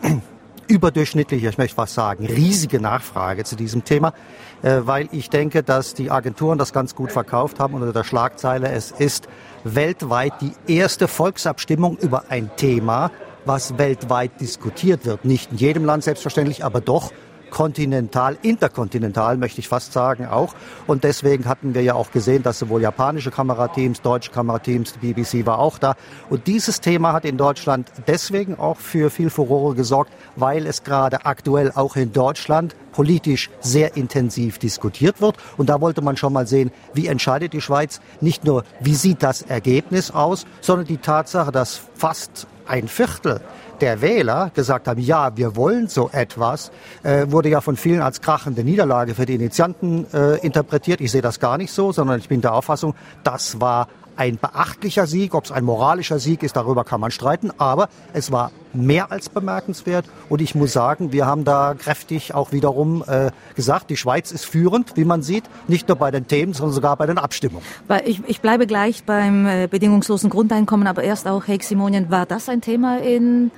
überdurchschnittliche, 0.68 1.50
ich 1.50 1.58
möchte 1.58 1.78
was 1.78 1.94
sagen, 1.94 2.26
riesige 2.26 2.80
Nachfrage 2.80 3.44
zu 3.44 3.56
diesem 3.56 3.84
Thema, 3.84 4.14
äh, 4.62 4.82
weil 4.82 5.10
ich 5.12 5.30
denke, 5.30 5.64
dass 5.64 5.94
die 5.94 6.12
Agenturen 6.12 6.58
das 6.58 6.74
ganz 6.74 6.96
gut 6.96 7.12
verkauft 7.12 7.60
haben 7.60 7.74
unter 7.74 7.94
der 7.94 8.04
Schlagzeile, 8.04 8.70
es 8.70 8.92
ist 8.92 9.28
weltweit 9.64 10.34
die 10.42 10.54
erste 10.68 11.08
Volksabstimmung 11.08 11.98
über 11.98 12.26
ein 12.30 12.50
Thema, 12.56 13.12
was 13.46 13.78
weltweit 13.78 14.40
diskutiert 14.42 15.06
wird. 15.06 15.26
Nicht 15.26 15.52
in 15.52 15.58
jedem 15.58 15.86
Land 15.86 16.04
selbstverständlich, 16.04 16.64
aber 16.64 16.82
doch 16.82 17.12
kontinental, 17.56 18.38
interkontinental 18.42 19.38
möchte 19.38 19.62
ich 19.62 19.70
fast 19.70 19.94
sagen 19.94 20.26
auch. 20.26 20.54
Und 20.88 21.06
deswegen 21.06 21.46
hatten 21.46 21.74
wir 21.74 21.84
ja 21.84 21.94
auch 21.94 22.12
gesehen, 22.12 22.44
dass 22.44 22.60
sowohl 22.60 22.82
japanische 22.82 23.32
Kamerateams, 23.32 24.02
deutsche 24.02 24.30
Kamerateams, 24.30 24.96
die 25.02 25.14
BBC 25.14 25.46
war 25.46 25.60
auch 25.60 25.78
da. 25.78 25.96
Und 26.30 26.48
dieses 26.48 26.82
Thema 26.82 27.14
hat 27.14 27.24
in 27.24 27.38
Deutschland 27.38 27.90
deswegen 28.08 28.60
auch 28.60 28.76
für 28.76 29.10
viel 29.10 29.30
Furore 29.30 29.74
gesorgt, 29.74 30.12
weil 30.36 30.68
es 30.68 30.84
gerade 30.84 31.26
aktuell 31.26 31.72
auch 31.74 31.96
in 31.96 32.12
Deutschland 32.12 32.76
politisch 32.92 33.50
sehr 33.62 33.96
intensiv 33.96 34.58
diskutiert 34.58 35.22
wird. 35.22 35.38
Und 35.56 35.70
da 35.70 35.80
wollte 35.80 36.02
man 36.02 36.18
schon 36.18 36.34
mal 36.34 36.48
sehen, 36.48 36.72
wie 36.94 37.08
entscheidet 37.08 37.54
die 37.54 37.62
Schweiz. 37.62 38.02
Nicht 38.20 38.44
nur, 38.44 38.66
wie 38.82 38.96
sieht 38.96 39.24
das 39.24 39.42
Ergebnis 39.42 40.12
aus, 40.12 40.46
sondern 40.60 40.88
die 40.88 40.98
Tatsache, 40.98 41.54
dass 41.54 41.80
fast 41.96 42.48
ein 42.68 42.90
Viertel 42.90 43.40
der 43.82 44.02
Wähler 44.02 44.52
gesagt 44.54 44.88
haben, 44.88 45.00
ja, 45.00 45.36
wir 45.38 45.56
wollen 45.56 45.88
so 45.88 46.10
etwas, 46.12 46.72
äh, 47.04 47.26
wurde 47.30 47.50
ja 47.50 47.62
von 47.62 47.78
vielen 47.78 48.02
als 48.02 48.22
krachende 48.22 48.64
Niederlage 48.64 49.16
für 49.16 49.26
die 49.26 49.36
Initianten 49.36 50.06
äh, 50.14 50.38
interpretiert. 50.38 51.02
Ich 51.02 51.12
sehe 51.12 51.22
das 51.22 51.40
gar 51.40 51.58
nicht 51.58 51.72
so, 51.72 51.92
sondern 51.92 52.20
ich 52.20 52.30
bin 52.30 52.42
der 52.42 52.54
Auffassung, 52.54 52.96
das 53.24 53.60
war 53.60 53.88
ein 54.18 54.38
beachtlicher 54.38 55.08
Sieg. 55.08 55.34
Ob 55.34 55.46
es 55.46 55.52
ein 55.52 55.64
moralischer 55.64 56.20
Sieg 56.20 56.44
ist, 56.44 56.56
darüber 56.56 56.84
kann 56.84 57.02
man 57.02 57.12
streiten. 57.12 57.52
Aber 57.58 57.90
es 58.14 58.32
war 58.32 58.52
mehr 58.74 59.12
als 59.12 59.30
bemerkenswert. 59.30 60.06
Und 60.30 60.42
ich 60.42 60.56
muss 60.56 60.74
sagen, 60.74 61.12
wir 61.12 61.26
haben 61.26 61.46
da 61.46 61.74
kräftig 61.78 62.34
auch 62.34 62.52
wiederum 62.52 63.04
äh, 63.08 63.32
gesagt, 63.56 63.90
die 63.90 63.98
Schweiz 63.98 64.32
ist 64.32 64.46
führend, 64.46 64.98
wie 64.98 65.06
man 65.06 65.22
sieht, 65.22 65.44
nicht 65.68 65.88
nur 65.88 65.98
bei 65.98 66.12
den 66.12 66.28
Themen, 66.28 66.54
sondern 66.54 66.74
sogar 66.74 66.96
bei 66.98 67.06
den 67.06 67.18
Abstimmungen. 67.18 67.66
Ich, 68.06 68.22
ich 68.28 68.42
bleibe 68.42 68.68
gleich 68.68 69.04
beim 69.04 69.46
äh, 69.46 69.68
bedingungslosen 69.68 70.30
Grundeinkommen, 70.30 70.88
aber 70.88 71.04
erst 71.04 71.28
auch, 71.28 71.48
Heik 71.48 71.64
Simonien, 71.64 72.12
war 72.12 72.26
das 72.26 72.50
ein 72.50 72.62
Thema 72.62 73.00
in 73.00 73.52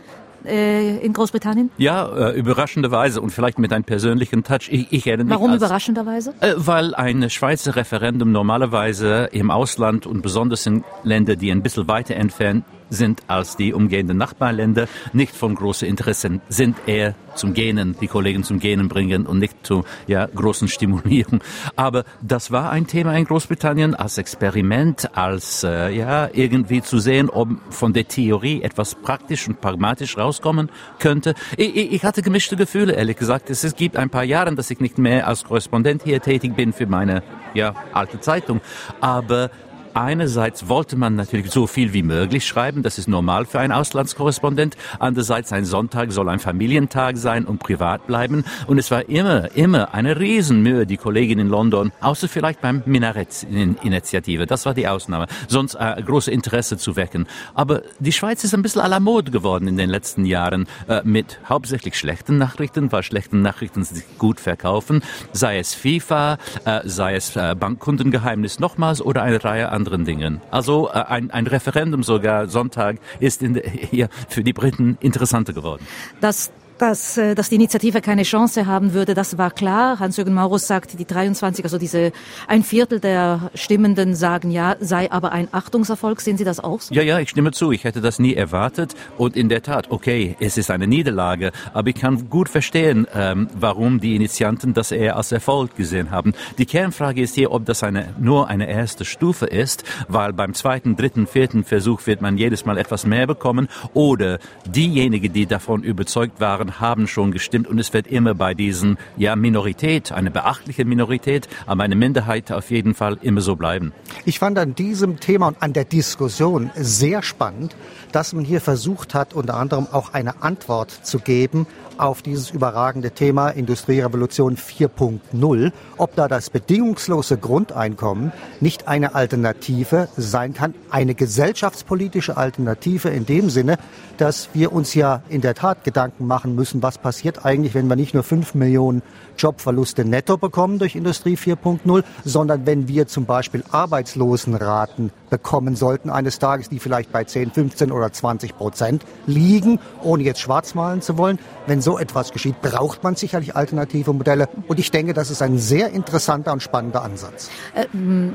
äh, 0.46 0.98
in 0.98 1.14
Großbritannien? 1.14 1.72
Ja, 1.78 2.30
äh, 2.30 2.38
überraschenderweise 2.38 3.22
und 3.22 3.32
vielleicht 3.32 3.60
mit 3.60 3.74
einem 3.74 3.84
persönlichen 3.84 4.44
Touch. 4.44 4.70
Ich, 4.70 4.92
ich 4.92 5.08
erinnere 5.08 5.36
Warum 5.36 5.52
als, 5.52 5.62
überraschenderweise? 5.62 6.34
Äh, 6.40 6.54
weil 6.58 6.96
ein 6.96 7.30
Schweizer 7.30 7.76
Referendum 7.76 8.32
normalerweise 8.32 9.30
im 9.32 9.52
Ausland 9.52 10.06
und 10.06 10.22
besonders 10.22 10.66
in 10.66 10.84
Ländern, 11.04 11.38
die 11.40 11.52
ein 11.52 11.64
bisschen 11.64 11.88
weiter 11.88 12.16
entfernt 12.16 12.66
sind 12.90 13.22
als 13.28 13.58
die 13.58 13.74
umgehenden 13.74 14.18
Nachbarländer, 14.18 14.88
nicht 15.14 15.36
von 15.36 15.56
großem 15.56 15.88
Interesse 15.88 16.40
sind, 16.50 16.78
eher 16.86 17.16
zum 17.36 17.54
Gähnen, 17.54 17.96
die 18.02 18.08
Kollegen 18.08 18.44
zum 18.44 18.60
Gähnen 18.60 18.88
bringen 18.88 19.26
und 19.26 19.40
nicht 19.40 19.66
zu 19.66 19.86
ja, 20.08 20.26
großen 20.26 20.68
Stimulierung. 20.68 21.42
Aber 21.76 22.04
das 22.22 22.52
war 22.52 22.72
ein 22.72 22.88
Thema 22.88 23.16
in 23.16 23.26
Großbritannien 23.26 23.96
als 23.96 24.18
Experiment, 24.18 25.16
als 25.16 25.64
äh, 25.64 25.90
ja 25.90 26.30
irgendwie 26.34 26.82
zu 26.82 27.00
sehen, 27.00 27.30
ob 27.30 27.50
von 27.70 27.94
der 27.94 28.08
Theorie 28.08 28.62
etwas 28.62 28.96
praktisch 28.96 29.48
und 29.48 29.62
pragmatisch 29.62 30.18
rauskommen 30.18 30.70
könnte. 31.00 31.36
Ich, 31.56 31.76
ich 31.76 32.04
hatte 32.04 32.22
gemischte 32.22 32.56
Gefühle, 32.56 32.94
ehrlich 32.94 33.18
gesagt. 33.18 33.50
Es, 33.50 33.68
gibt 33.76 33.98
ein 33.98 34.10
paar 34.10 34.24
Jahre, 34.24 34.56
dass 34.56 34.72
ich 34.72 34.80
nicht 34.80 34.98
mehr 34.98 35.28
als 35.28 35.44
Korrespondent 35.44 36.04
hier 36.04 36.22
tätig 36.22 36.56
bin 36.56 36.74
für 36.74 36.88
meine 36.88 37.22
ja, 37.54 37.76
alte 37.94 38.20
Zeitung. 38.20 38.62
Aber 39.02 39.52
Einerseits 39.98 40.70
wollte 40.70 40.96
man 40.96 41.16
natürlich 41.16 41.50
so 41.50 41.66
viel 41.66 41.92
wie 41.92 42.04
möglich 42.04 42.46
schreiben, 42.46 42.84
das 42.84 43.00
ist 43.00 43.08
normal 43.08 43.46
für 43.46 43.60
einen 43.60 43.74
Auslandskorrespondent. 43.74 44.78
Andererseits 45.00 45.52
ein 45.52 45.66
Sonntag 45.66 46.12
soll 46.12 46.30
ein 46.30 46.38
Familientag 46.38 47.18
sein 47.18 47.46
und 47.46 47.58
privat 47.58 48.06
bleiben. 48.06 48.46
Und 48.68 48.78
es 48.78 48.92
war 48.92 49.10
immer, 49.10 49.56
immer 49.56 49.96
eine 49.96 50.20
Riesenmühe, 50.20 50.86
die 50.86 50.98
Kollegin 50.98 51.40
in 51.40 51.48
London, 51.48 51.92
außer 52.00 52.28
vielleicht 52.28 52.62
beim 52.62 52.84
Minarett-Initiative, 52.86 54.46
das 54.46 54.68
war 54.68 54.76
die 54.76 54.88
Ausnahme, 54.88 55.26
sonst 55.48 55.74
äh, 55.74 56.00
große 56.00 56.30
Interesse 56.30 56.78
zu 56.78 56.96
wecken. 56.96 57.26
Aber 57.56 57.82
die 57.98 58.12
Schweiz 58.12 58.44
ist 58.44 58.54
ein 58.54 58.62
bisschen 58.62 58.84
à 58.84 58.88
la 58.88 59.00
mode 59.00 59.32
geworden 59.32 59.68
in 59.68 59.78
den 59.78 59.90
letzten 59.90 60.26
Jahren 60.26 60.68
äh, 60.88 61.02
mit 61.06 61.40
hauptsächlich 61.50 61.98
schlechten 61.98 62.38
Nachrichten, 62.38 62.92
weil 62.92 63.02
schlechten 63.02 63.42
Nachrichten 63.42 63.84
sich 63.84 64.06
gut 64.20 64.40
verkaufen, 64.40 65.02
sei 65.32 65.58
es 65.58 65.74
FIFA, 65.74 66.38
äh, 66.66 66.82
sei 66.84 67.16
es 67.16 67.36
äh, 67.36 67.56
Bankkundengeheimnis 67.60 68.60
nochmals 68.60 69.02
oder 69.02 69.24
eine 69.24 69.44
Reihe 69.44 69.70
anderer 69.70 69.87
anderen 69.88 70.06
Dingen. 70.06 70.42
Also 70.52 70.90
äh, 70.90 70.92
ein, 70.92 71.32
ein 71.32 71.48
Referendum 71.48 72.04
sogar 72.04 72.48
Sonntag 72.48 72.98
ist 73.20 73.42
in, 73.42 73.62
hier 73.92 74.10
für 74.30 74.44
die 74.44 74.54
Briten 74.54 74.98
interessanter 75.00 75.54
geworden. 75.54 75.86
Das 76.22 76.52
dass, 76.78 77.18
äh, 77.18 77.36
dass 77.36 77.50
die 77.50 77.56
Initiative 77.56 78.02
keine 78.02 78.24
Chance 78.24 78.66
haben 78.66 78.94
würde, 78.94 79.14
das 79.14 79.38
war 79.38 79.52
klar. 79.52 80.00
Hans-Jürgen 80.00 80.34
Maurus 80.34 80.68
sagt, 80.68 81.00
die 81.00 81.06
23, 81.06 81.66
also 81.66 81.78
diese 81.78 82.12
ein 82.48 82.64
Viertel 82.64 83.00
der 83.00 83.52
Stimmenden 83.54 84.16
sagen 84.16 84.52
ja, 84.52 84.76
sei 84.80 85.12
aber 85.12 85.32
ein 85.32 85.48
Achtungserfolg. 85.52 86.22
Sehen 86.22 86.38
Sie 86.38 86.44
das 86.44 86.60
auch 86.60 86.82
so? 86.82 86.94
Ja, 86.94 87.02
ja, 87.02 87.20
ich 87.20 87.30
stimme 87.30 87.52
zu. 87.52 87.72
Ich 87.72 87.84
hätte 87.84 88.02
das 88.02 88.20
nie 88.20 88.34
erwartet. 88.34 88.96
Und 89.18 89.36
in 89.36 89.50
der 89.50 89.62
Tat, 89.62 89.92
okay, 89.92 90.36
es 90.40 90.58
ist 90.58 90.72
eine 90.72 90.88
Niederlage, 90.88 91.52
aber 91.74 91.90
ich 91.90 91.96
kann 91.96 92.30
gut 92.30 92.50
verstehen, 92.50 93.08
ähm, 93.14 93.48
warum 93.54 94.00
die 94.00 94.16
Initianten 94.16 94.74
das 94.74 94.92
eher 94.92 95.18
als 95.18 95.32
Erfolg 95.32 95.76
gesehen 95.76 96.12
haben. 96.12 96.34
Die 96.58 96.66
Kernfrage 96.66 97.22
ist 97.22 97.36
hier, 97.36 97.52
ob 97.52 97.66
das 97.66 97.84
eine, 97.84 98.14
nur 98.20 98.48
eine 98.48 98.70
erste 98.70 99.06
Stufe 99.06 99.46
ist, 99.46 99.84
weil 100.08 100.34
beim 100.34 100.54
zweiten, 100.54 100.96
dritten, 100.96 101.28
vierten 101.28 101.64
Versuch 101.64 102.06
wird 102.06 102.22
man 102.22 102.38
jedes 102.38 102.66
Mal 102.66 102.78
etwas 102.78 103.06
mehr 103.06 103.28
bekommen 103.28 103.68
oder 103.94 104.40
diejenigen, 104.66 105.34
die 105.34 105.46
davon 105.46 105.84
überzeugt 105.84 106.40
waren, 106.40 106.67
Jahren 106.68 106.80
haben 106.80 107.08
schon 107.08 107.32
gestimmt 107.32 107.68
und 107.68 107.80
es 107.80 107.94
wird 107.94 108.08
immer 108.08 108.34
bei 108.34 108.54
diesen, 108.54 108.98
ja, 109.18 109.36
Minorität, 109.36 110.12
eine 110.12 110.32
beachtliche 110.32 110.86
Minorität, 110.86 111.48
aber 111.66 111.84
eine 111.84 111.96
Minderheit 111.96 112.52
auf 112.52 112.72
jeden 112.72 112.94
Fall 112.94 113.18
immer 113.22 113.42
so 113.42 113.56
bleiben. 113.56 113.94
Ich 114.26 114.40
fand 114.40 114.58
an 114.60 114.76
diesem 114.76 115.20
Thema 115.20 115.48
und 115.48 115.62
an 115.62 115.74
der 115.74 115.86
Diskussion 115.86 116.70
sehr 116.76 117.24
spannend, 117.24 117.76
dass 118.12 118.34
man 118.34 118.46
hier 118.46 118.62
versucht 118.62 119.14
hat, 119.14 119.34
unter 119.34 119.56
anderem 119.56 119.88
auch 119.92 120.14
eine 120.14 120.42
Antwort 120.42 120.92
zu 120.92 121.20
geben 121.20 121.68
auf 121.98 122.22
dieses 122.22 122.52
überragende 122.52 123.12
Thema 123.12 123.50
Industrierevolution 123.50 124.56
4.0, 124.56 125.72
ob 125.98 126.16
da 126.16 126.28
das 126.28 126.50
bedingungslose 126.50 127.38
Grundeinkommen 127.38 128.32
nicht 128.60 128.88
eine 128.88 129.16
Alternative 129.16 130.08
sein 130.16 130.54
kann, 130.54 130.74
eine 130.90 131.16
gesellschaftspolitische 131.16 132.38
Alternative 132.38 133.10
in 133.10 133.26
dem 133.26 133.50
Sinne, 133.50 133.78
dass 134.18 134.50
wir 134.54 134.74
uns 134.74 134.94
ja 134.94 135.22
in 135.30 135.42
der 135.42 135.56
Tat 135.56 135.84
Gedanken 135.84 136.28
machen 136.28 136.56
müssen, 136.58 136.84
was 136.84 136.98
passiert 136.98 137.46
eigentlich, 137.46 137.74
wenn 137.74 137.88
wir 137.88 137.96
nicht 137.96 138.14
nur 138.14 138.24
5 138.24 138.54
Millionen 138.56 139.02
Jobverluste 139.38 140.04
netto 140.04 140.38
bekommen 140.38 140.80
durch 140.80 140.96
Industrie 140.96 141.36
4.0, 141.36 142.04
sondern 142.26 142.66
wenn 142.66 142.90
wir 142.90 143.08
zum 143.08 143.26
Beispiel 143.26 143.64
Arbeitslosenraten 143.72 145.12
bekommen 145.30 145.76
sollten 145.76 146.10
eines 146.10 146.40
Tages, 146.40 146.70
die 146.70 146.80
vielleicht 146.80 147.12
bei 147.12 147.24
10, 147.24 147.52
15 147.52 147.92
oder 147.92 148.12
20 148.12 148.58
Prozent 148.58 149.06
liegen, 149.26 149.80
ohne 150.02 150.24
jetzt 150.24 150.40
schwarz 150.40 150.76
malen 150.76 151.02
zu 151.02 151.18
wollen. 151.18 151.40
Wenn 151.68 151.82
so 151.82 151.98
etwas 152.00 152.32
geschieht, 152.32 152.62
braucht 152.62 153.04
man 153.04 153.16
sicherlich 153.16 153.56
alternative 153.56 154.14
Modelle. 154.14 154.50
Und 154.68 154.80
ich 154.80 154.92
denke, 154.92 155.14
das 155.14 155.30
ist 155.32 155.42
ein 155.42 155.58
sehr 155.58 155.92
interessanter 155.92 156.54
und 156.54 156.64
spannender 156.64 157.04
Ansatz. 157.04 157.50
Äh, 157.76 157.86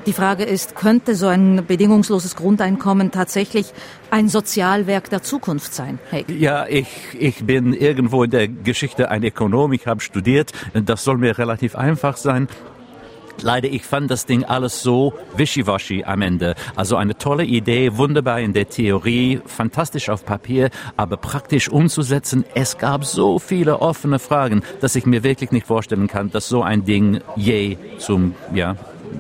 die 0.06 0.12
Frage 0.12 0.44
ist, 0.44 0.74
könnte 0.74 1.14
so 1.14 1.26
ein 1.26 1.64
bedingungsloses 1.66 2.36
Grundeinkommen 2.36 3.10
tatsächlich 3.10 3.72
ein 4.10 4.28
Sozialwerk 4.28 5.08
der 5.08 5.22
Zukunft 5.22 5.72
sein? 5.72 5.98
Hey. 6.10 6.26
Ja, 6.28 6.66
ich, 6.66 6.86
ich 7.18 7.44
bin 7.44 7.72
irgendwo 7.72 8.11
in 8.12 8.30
der 8.30 8.48
Geschichte 8.48 9.10
ein 9.10 9.24
Ökonom, 9.24 9.72
ich 9.72 9.86
habe 9.86 10.00
studiert. 10.00 10.52
Das 10.74 11.04
soll 11.04 11.18
mir 11.18 11.38
relativ 11.38 11.76
einfach 11.76 12.16
sein. 12.16 12.48
Leider, 13.40 13.68
ich 13.68 13.84
fand 13.84 14.10
das 14.10 14.26
Ding 14.26 14.44
alles 14.44 14.82
so 14.82 15.14
wischiwaschi 15.36 16.04
am 16.04 16.22
Ende. 16.22 16.54
Also 16.76 16.96
eine 16.96 17.16
tolle 17.16 17.44
Idee, 17.44 17.96
wunderbar 17.96 18.40
in 18.40 18.52
der 18.52 18.68
Theorie, 18.68 19.40
fantastisch 19.46 20.10
auf 20.10 20.24
Papier, 20.24 20.70
aber 20.96 21.16
praktisch 21.16 21.68
umzusetzen. 21.68 22.44
Es 22.54 22.78
gab 22.78 23.04
so 23.04 23.38
viele 23.38 23.80
offene 23.80 24.18
Fragen, 24.18 24.62
dass 24.80 24.94
ich 24.94 25.06
mir 25.06 25.24
wirklich 25.24 25.50
nicht 25.50 25.66
vorstellen 25.66 26.08
kann, 26.08 26.30
dass 26.30 26.48
so 26.48 26.62
ein 26.62 26.84
Ding 26.84 27.20
je 27.36 27.78
zum, 27.98 28.34
ja, 28.54 28.76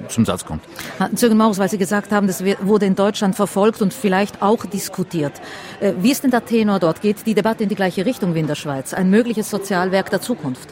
zum 0.08 0.24
Satz 0.24 0.44
kommt. 0.44 0.62
Zürgen 1.14 1.36
Maurus, 1.36 1.58
weil 1.58 1.68
Sie 1.68 1.78
gesagt 1.78 2.12
haben, 2.12 2.26
das 2.26 2.42
wurde 2.60 2.86
in 2.86 2.94
Deutschland 2.94 3.34
verfolgt 3.34 3.82
und 3.82 3.94
vielleicht 3.94 4.42
auch 4.42 4.64
diskutiert. 4.66 5.32
Äh, 5.80 5.92
wie 5.98 6.10
ist 6.10 6.22
denn 6.24 6.30
der 6.30 6.44
Tenor 6.44 6.78
dort? 6.78 7.00
Geht 7.00 7.26
die 7.26 7.34
Debatte 7.34 7.62
in 7.62 7.68
die 7.68 7.74
gleiche 7.74 8.06
Richtung 8.06 8.34
wie 8.34 8.40
in 8.40 8.46
der 8.46 8.54
Schweiz? 8.54 8.94
Ein 8.94 9.10
mögliches 9.10 9.50
Sozialwerk 9.50 10.10
der 10.10 10.20
Zukunft? 10.20 10.68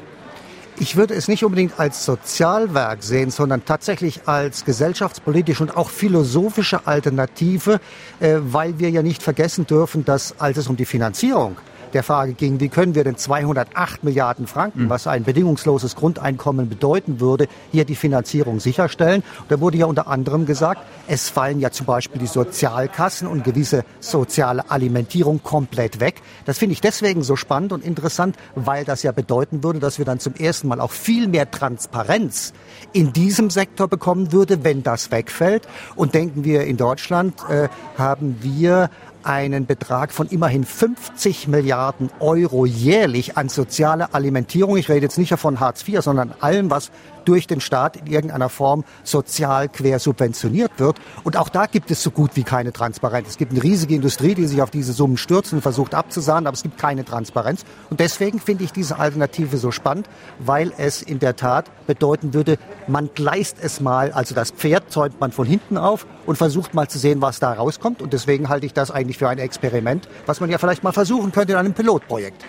Ich 0.78 0.96
würde 0.96 1.12
es 1.12 1.28
nicht 1.28 1.44
unbedingt 1.44 1.78
als 1.78 2.06
Sozialwerk 2.06 3.02
sehen, 3.02 3.30
sondern 3.30 3.66
tatsächlich 3.66 4.26
als 4.26 4.64
gesellschaftspolitische 4.64 5.62
und 5.62 5.76
auch 5.76 5.90
philosophische 5.90 6.86
Alternative, 6.86 7.80
äh, 8.18 8.36
weil 8.40 8.78
wir 8.78 8.88
ja 8.88 9.02
nicht 9.02 9.22
vergessen 9.22 9.66
dürfen, 9.66 10.06
dass 10.06 10.40
als 10.40 10.56
es 10.56 10.68
um 10.68 10.76
die 10.76 10.86
Finanzierung 10.86 11.56
der 11.92 12.02
Frage 12.02 12.32
ging, 12.32 12.61
wie 12.61 12.68
können 12.68 12.94
wir 12.94 13.04
denn 13.04 13.16
208 13.16 14.04
Milliarden 14.04 14.47
Franken, 14.47 14.88
was 14.88 15.06
ein 15.06 15.25
bedingungsloses 15.25 15.97
Grundeinkommen 15.97 16.68
bedeuten 16.68 17.20
würde, 17.20 17.49
hier 17.73 17.85
die 17.85 17.94
Finanzierung 17.94 18.61
sicherstellen. 18.61 19.23
Und 19.40 19.50
da 19.50 19.61
wurde 19.61 19.78
ja 19.78 19.87
unter 19.87 20.09
anderem 20.09 20.47
gesagt, 20.47 20.82
es 21.06 21.28
fallen 21.28 21.61
ja 21.61 21.70
zum 21.70 21.87
Beispiel 21.87 22.20
die 22.20 22.26
Sozialkassen 22.26 23.26
und 23.26 23.44
gewisse 23.44 23.85
soziale 24.00 24.70
Alimentierung 24.70 25.42
komplett 25.42 26.00
weg. 26.00 26.23
Das 26.44 26.59
finde 26.59 26.75
ich 26.75 26.80
deswegen 26.80 27.23
so 27.23 27.37
spannend 27.37 27.73
und 27.73 27.85
interessant, 27.85 28.37
weil 28.54 28.85
das 28.85 29.02
ja 29.02 29.12
bedeuten 29.12 29.62
würde, 29.62 29.80
dass 29.80 29.99
wir 29.99 30.04
dann 30.04 30.20
zum 30.20 30.35
ersten 30.35 30.68
Mal 30.68 30.80
auch 30.80 30.92
viel 30.92 31.28
mehr 31.28 31.50
Transparenz 31.50 32.52
in 32.92 33.12
diesem 33.12 33.50
Sektor 33.50 33.88
bekommen 33.88 34.32
würde, 34.32 34.64
wenn 34.64 34.82
das 34.82 35.11
wegfällt. 35.11 35.66
Und 35.97 36.14
denken 36.14 36.44
wir, 36.44 36.64
in 36.64 36.76
Deutschland 36.76 37.35
äh, 37.49 37.68
haben 37.97 38.38
wir 38.40 38.90
einen 39.24 39.66
Betrag 39.66 40.12
von 40.12 40.28
immerhin 40.28 40.64
50 40.64 41.48
Milliarden 41.48 42.10
Euro 42.20 42.66
jährlich 42.66 43.36
an 43.36 43.48
soziale 43.48 44.14
Alimentierung. 44.14 44.76
Ich 44.76 44.88
rede 44.88 45.02
jetzt 45.02 45.18
nicht 45.18 45.34
von 45.34 45.60
Hartz 45.60 45.86
IV, 45.86 46.02
sondern 46.02 46.34
allem, 46.40 46.70
was 46.70 46.90
durch 47.24 47.46
den 47.46 47.60
Staat 47.60 47.96
in 47.96 48.06
irgendeiner 48.06 48.48
Form 48.48 48.84
sozial 49.04 49.68
quer 49.68 49.98
subventioniert 49.98 50.72
wird. 50.78 50.98
Und 51.24 51.36
auch 51.36 51.48
da 51.48 51.66
gibt 51.66 51.90
es 51.90 52.02
so 52.02 52.10
gut 52.10 52.32
wie 52.34 52.42
keine 52.42 52.72
Transparenz. 52.72 53.28
Es 53.28 53.38
gibt 53.38 53.52
eine 53.52 53.62
riesige 53.62 53.94
Industrie, 53.94 54.34
die 54.34 54.46
sich 54.46 54.62
auf 54.62 54.70
diese 54.70 54.92
Summen 54.92 55.16
stürzt 55.16 55.52
und 55.52 55.60
versucht 55.60 55.94
abzusahnen, 55.94 56.46
aber 56.46 56.54
es 56.54 56.62
gibt 56.62 56.78
keine 56.78 57.04
Transparenz. 57.04 57.64
Und 57.90 58.00
deswegen 58.00 58.40
finde 58.40 58.64
ich 58.64 58.72
diese 58.72 58.98
Alternative 58.98 59.56
so 59.58 59.70
spannend, 59.70 60.08
weil 60.38 60.72
es 60.78 61.02
in 61.02 61.18
der 61.18 61.36
Tat 61.36 61.70
bedeuten 61.86 62.34
würde, 62.34 62.58
man 62.86 63.10
gleist 63.14 63.58
es 63.60 63.80
mal, 63.80 64.12
also 64.12 64.34
das 64.34 64.50
Pferd 64.50 64.90
zäumt 64.90 65.20
man 65.20 65.32
von 65.32 65.46
hinten 65.46 65.76
auf 65.76 66.06
und 66.26 66.36
versucht 66.36 66.74
mal 66.74 66.88
zu 66.88 66.98
sehen, 66.98 67.20
was 67.20 67.40
da 67.40 67.52
rauskommt. 67.52 68.02
Und 68.02 68.12
deswegen 68.12 68.48
halte 68.48 68.66
ich 68.66 68.72
das 68.72 68.90
eigentlich 68.90 69.10
für 69.19 69.29
ein 69.29 69.38
Experiment, 69.38 70.09
was 70.26 70.40
man 70.40 70.50
ja 70.50 70.59
vielleicht 70.59 70.83
mal 70.83 70.93
versuchen 70.93 71.33
könnte 71.33 71.52
in 71.52 71.59
einem 71.59 71.75
Pilotprojekt. 71.75 72.45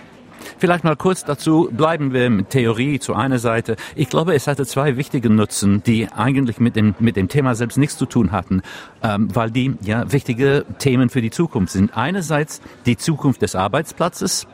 Vielleicht 0.58 0.84
mal 0.84 0.96
kurz 0.96 1.24
dazu, 1.24 1.70
bleiben 1.72 2.14
wir 2.14 2.30
mit 2.30 2.50
Theorie 2.50 3.00
zu 3.00 3.14
einer 3.14 3.40
Seite. 3.40 3.76
Ich 3.96 4.10
glaube, 4.10 4.34
es 4.34 4.48
hatte 4.48 4.66
zwei 4.66 4.98
wichtige 4.98 5.30
Nutzen, 5.30 5.84
die 5.84 6.08
eigentlich 6.08 6.60
mit 6.60 6.76
dem, 6.76 6.96
mit 7.00 7.16
dem 7.16 7.28
Thema 7.28 7.56
selbst 7.56 7.78
nichts 7.78 7.98
zu 7.98 8.06
tun 8.06 8.32
hatten, 8.32 8.62
ähm, 9.04 9.34
weil 9.34 9.52
die 9.52 9.76
ja 9.82 10.12
wichtige 10.12 10.66
Themen 10.80 11.10
für 11.10 11.22
die 11.22 11.32
Zukunft 11.32 11.74
sind. 11.74 11.96
Einerseits 11.96 12.62
die 12.86 12.98
Zukunft 12.98 13.42
des 13.42 13.56
Arbeitsplatzes, 13.56 14.48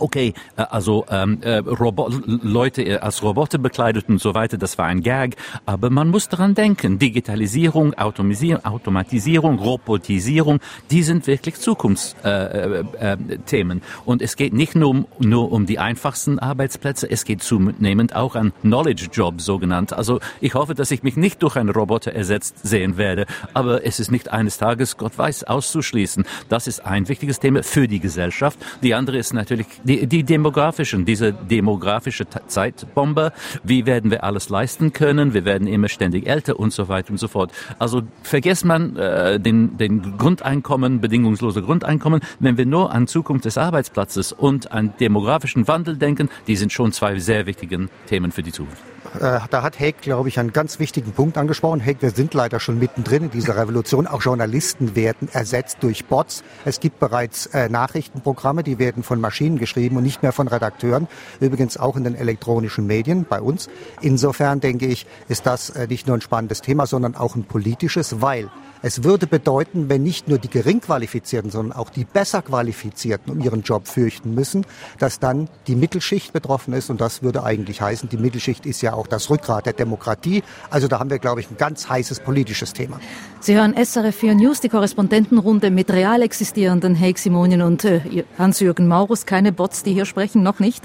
okay, 0.00 0.34
äh, 0.56 0.62
also 0.62 1.06
ähm, 1.10 1.38
äh, 1.42 1.58
Robo 1.58 2.08
Leute 2.26 2.82
äh, 2.82 2.98
als 2.98 3.22
Roboter 3.22 3.58
bekleidet 3.58 4.08
und 4.08 4.20
so 4.20 4.34
weiter, 4.34 4.58
das 4.58 4.78
war 4.78 4.86
ein 4.86 5.02
Gag, 5.02 5.36
aber 5.66 5.90
man 5.90 6.08
muss 6.08 6.28
daran 6.28 6.54
denken, 6.54 6.98
Digitalisierung, 6.98 7.94
Automatisierung, 7.94 8.64
Automatisierung 8.64 9.58
Robotisierung, 9.58 10.60
die 10.90 11.02
sind 11.02 11.26
wirklich 11.26 11.56
Zukunftsthemen. 11.56 12.88
Äh, 13.00 13.14
äh, 13.14 13.80
und 14.04 14.22
es 14.22 14.36
geht 14.36 14.52
nicht 14.52 14.74
nur 14.74 14.90
um, 14.90 15.06
nur 15.18 15.52
um 15.52 15.66
die 15.66 15.78
einfachsten 15.78 16.38
Arbeitsplätze, 16.38 17.10
es 17.10 17.24
geht 17.24 17.42
zunehmend 17.42 18.14
auch 18.14 18.34
an 18.34 18.52
Knowledge 18.62 19.08
Jobs, 19.12 19.44
sogenannt. 19.44 19.92
Also 19.92 20.20
ich 20.40 20.54
hoffe, 20.54 20.74
dass 20.74 20.90
ich 20.90 21.02
mich 21.02 21.16
nicht 21.16 21.42
durch 21.42 21.56
einen 21.56 21.70
Roboter 21.70 22.12
ersetzt 22.12 22.56
sehen 22.62 22.96
werde, 22.96 23.26
aber 23.54 23.84
es 23.84 24.00
ist 24.00 24.10
nicht 24.10 24.30
eines 24.30 24.58
Tages, 24.58 24.96
Gott 24.96 25.16
weiß, 25.16 25.44
auszuschließen. 25.44 26.24
Das 26.48 26.66
ist 26.66 26.84
ein 26.84 27.08
wichtiges 27.08 27.40
Thema 27.40 27.62
für 27.62 27.88
die 27.88 28.00
Gesellschaft. 28.00 28.58
Die 28.82 28.94
andere 28.94 29.18
ist 29.18 29.32
natürlich 29.32 29.66
die, 29.90 30.06
die 30.06 30.22
demografischen, 30.22 31.04
diese 31.04 31.32
demografische 31.32 32.24
Zeitbombe, 32.46 33.32
wie 33.64 33.86
werden 33.86 34.12
wir 34.12 34.22
alles 34.22 34.48
leisten 34.48 34.92
können, 34.92 35.34
wir 35.34 35.44
werden 35.44 35.66
immer 35.66 35.88
ständig 35.88 36.28
älter 36.28 36.60
und 36.60 36.72
so 36.72 36.88
weiter 36.88 37.10
und 37.10 37.18
so 37.18 37.26
fort. 37.26 37.50
Also 37.80 38.02
vergesst 38.22 38.64
man 38.64 38.94
äh, 38.96 39.40
den, 39.40 39.76
den 39.78 40.16
Grundeinkommen, 40.16 41.00
bedingungslose 41.00 41.60
Grundeinkommen, 41.62 42.20
wenn 42.38 42.56
wir 42.56 42.66
nur 42.66 42.92
an 42.92 43.08
Zukunft 43.08 43.46
des 43.46 43.58
Arbeitsplatzes 43.58 44.30
und 44.30 44.70
an 44.70 44.94
demografischen 45.00 45.66
Wandel 45.66 45.96
denken, 45.96 46.28
die 46.46 46.54
sind 46.54 46.72
schon 46.72 46.92
zwei 46.92 47.18
sehr 47.18 47.46
wichtigen 47.46 47.90
Themen 48.06 48.30
für 48.30 48.44
die 48.44 48.52
Zukunft. 48.52 48.82
Äh, 49.18 49.40
da 49.50 49.62
hat 49.62 49.80
Haig, 49.80 50.00
glaube 50.02 50.28
ich, 50.28 50.38
einen 50.38 50.52
ganz 50.52 50.78
wichtigen 50.78 51.12
Punkt 51.12 51.36
angesprochen. 51.36 51.84
Haig, 51.84 51.96
wir 52.00 52.10
sind 52.10 52.32
leider 52.32 52.60
schon 52.60 52.78
mittendrin 52.78 53.24
in 53.24 53.30
dieser 53.30 53.56
Revolution. 53.56 54.06
Auch 54.06 54.22
Journalisten 54.22 54.94
werden 54.94 55.28
ersetzt 55.32 55.78
durch 55.80 56.04
Bots. 56.04 56.44
Es 56.64 56.78
gibt 56.78 57.00
bereits 57.00 57.46
äh, 57.46 57.68
Nachrichtenprogramme, 57.68 58.62
die 58.62 58.78
werden 58.78 59.02
von 59.02 59.20
Maschinen 59.20 59.58
geschrieben 59.58 59.69
und 59.96 60.02
nicht 60.02 60.22
mehr 60.22 60.32
von 60.32 60.48
Redakteuren. 60.48 61.08
Übrigens 61.40 61.76
auch 61.76 61.96
in 61.96 62.04
den 62.04 62.14
elektronischen 62.14 62.86
Medien 62.86 63.26
bei 63.28 63.40
uns. 63.40 63.68
Insofern 64.00 64.60
denke 64.60 64.86
ich, 64.86 65.06
ist 65.28 65.46
das 65.46 65.70
äh, 65.70 65.86
nicht 65.86 66.06
nur 66.06 66.16
ein 66.16 66.20
spannendes 66.20 66.60
Thema, 66.60 66.86
sondern 66.86 67.14
auch 67.14 67.36
ein 67.36 67.44
politisches, 67.44 68.20
weil 68.20 68.50
es 68.82 69.04
würde 69.04 69.26
bedeuten, 69.26 69.88
wenn 69.88 70.02
nicht 70.02 70.28
nur 70.28 70.38
die 70.38 70.48
Geringqualifizierten, 70.48 71.50
sondern 71.50 71.76
auch 71.76 71.90
die 71.90 72.04
besser 72.04 72.42
Qualifizierten 72.42 73.32
um 73.32 73.40
ihren 73.40 73.62
Job 73.62 73.86
fürchten 73.86 74.34
müssen, 74.34 74.64
dass 74.98 75.18
dann 75.18 75.48
die 75.66 75.76
Mittelschicht 75.76 76.32
betroffen 76.32 76.72
ist. 76.72 76.90
Und 76.90 77.00
das 77.00 77.22
würde 77.22 77.44
eigentlich 77.44 77.80
heißen, 77.80 78.08
die 78.08 78.16
Mittelschicht 78.16 78.66
ist 78.66 78.80
ja 78.82 78.94
auch 78.94 79.06
das 79.06 79.30
Rückgrat 79.30 79.66
der 79.66 79.72
Demokratie. 79.74 80.42
Also 80.70 80.88
da 80.88 80.98
haben 80.98 81.10
wir, 81.10 81.18
glaube 81.18 81.40
ich, 81.40 81.50
ein 81.50 81.56
ganz 81.56 81.88
heißes 81.88 82.20
politisches 82.20 82.72
Thema. 82.72 83.00
Sie 83.40 83.54
hören 83.54 83.74
SRF 83.74 84.16
4 84.16 84.34
News, 84.34 84.60
die 84.60 84.68
Korrespondentenrunde 84.68 85.70
mit 85.70 85.90
real 85.90 86.22
existierenden 86.22 86.98
Heik 86.98 87.18
Simonien 87.18 87.62
und 87.62 87.84
äh, 87.84 88.24
Hans-Jürgen 88.38 88.88
Maurus. 88.88 89.26
Keine 89.26 89.52
Bots, 89.52 89.82
die 89.82 89.92
hier 89.92 90.06
sprechen, 90.06 90.42
noch 90.42 90.58
nicht. 90.58 90.82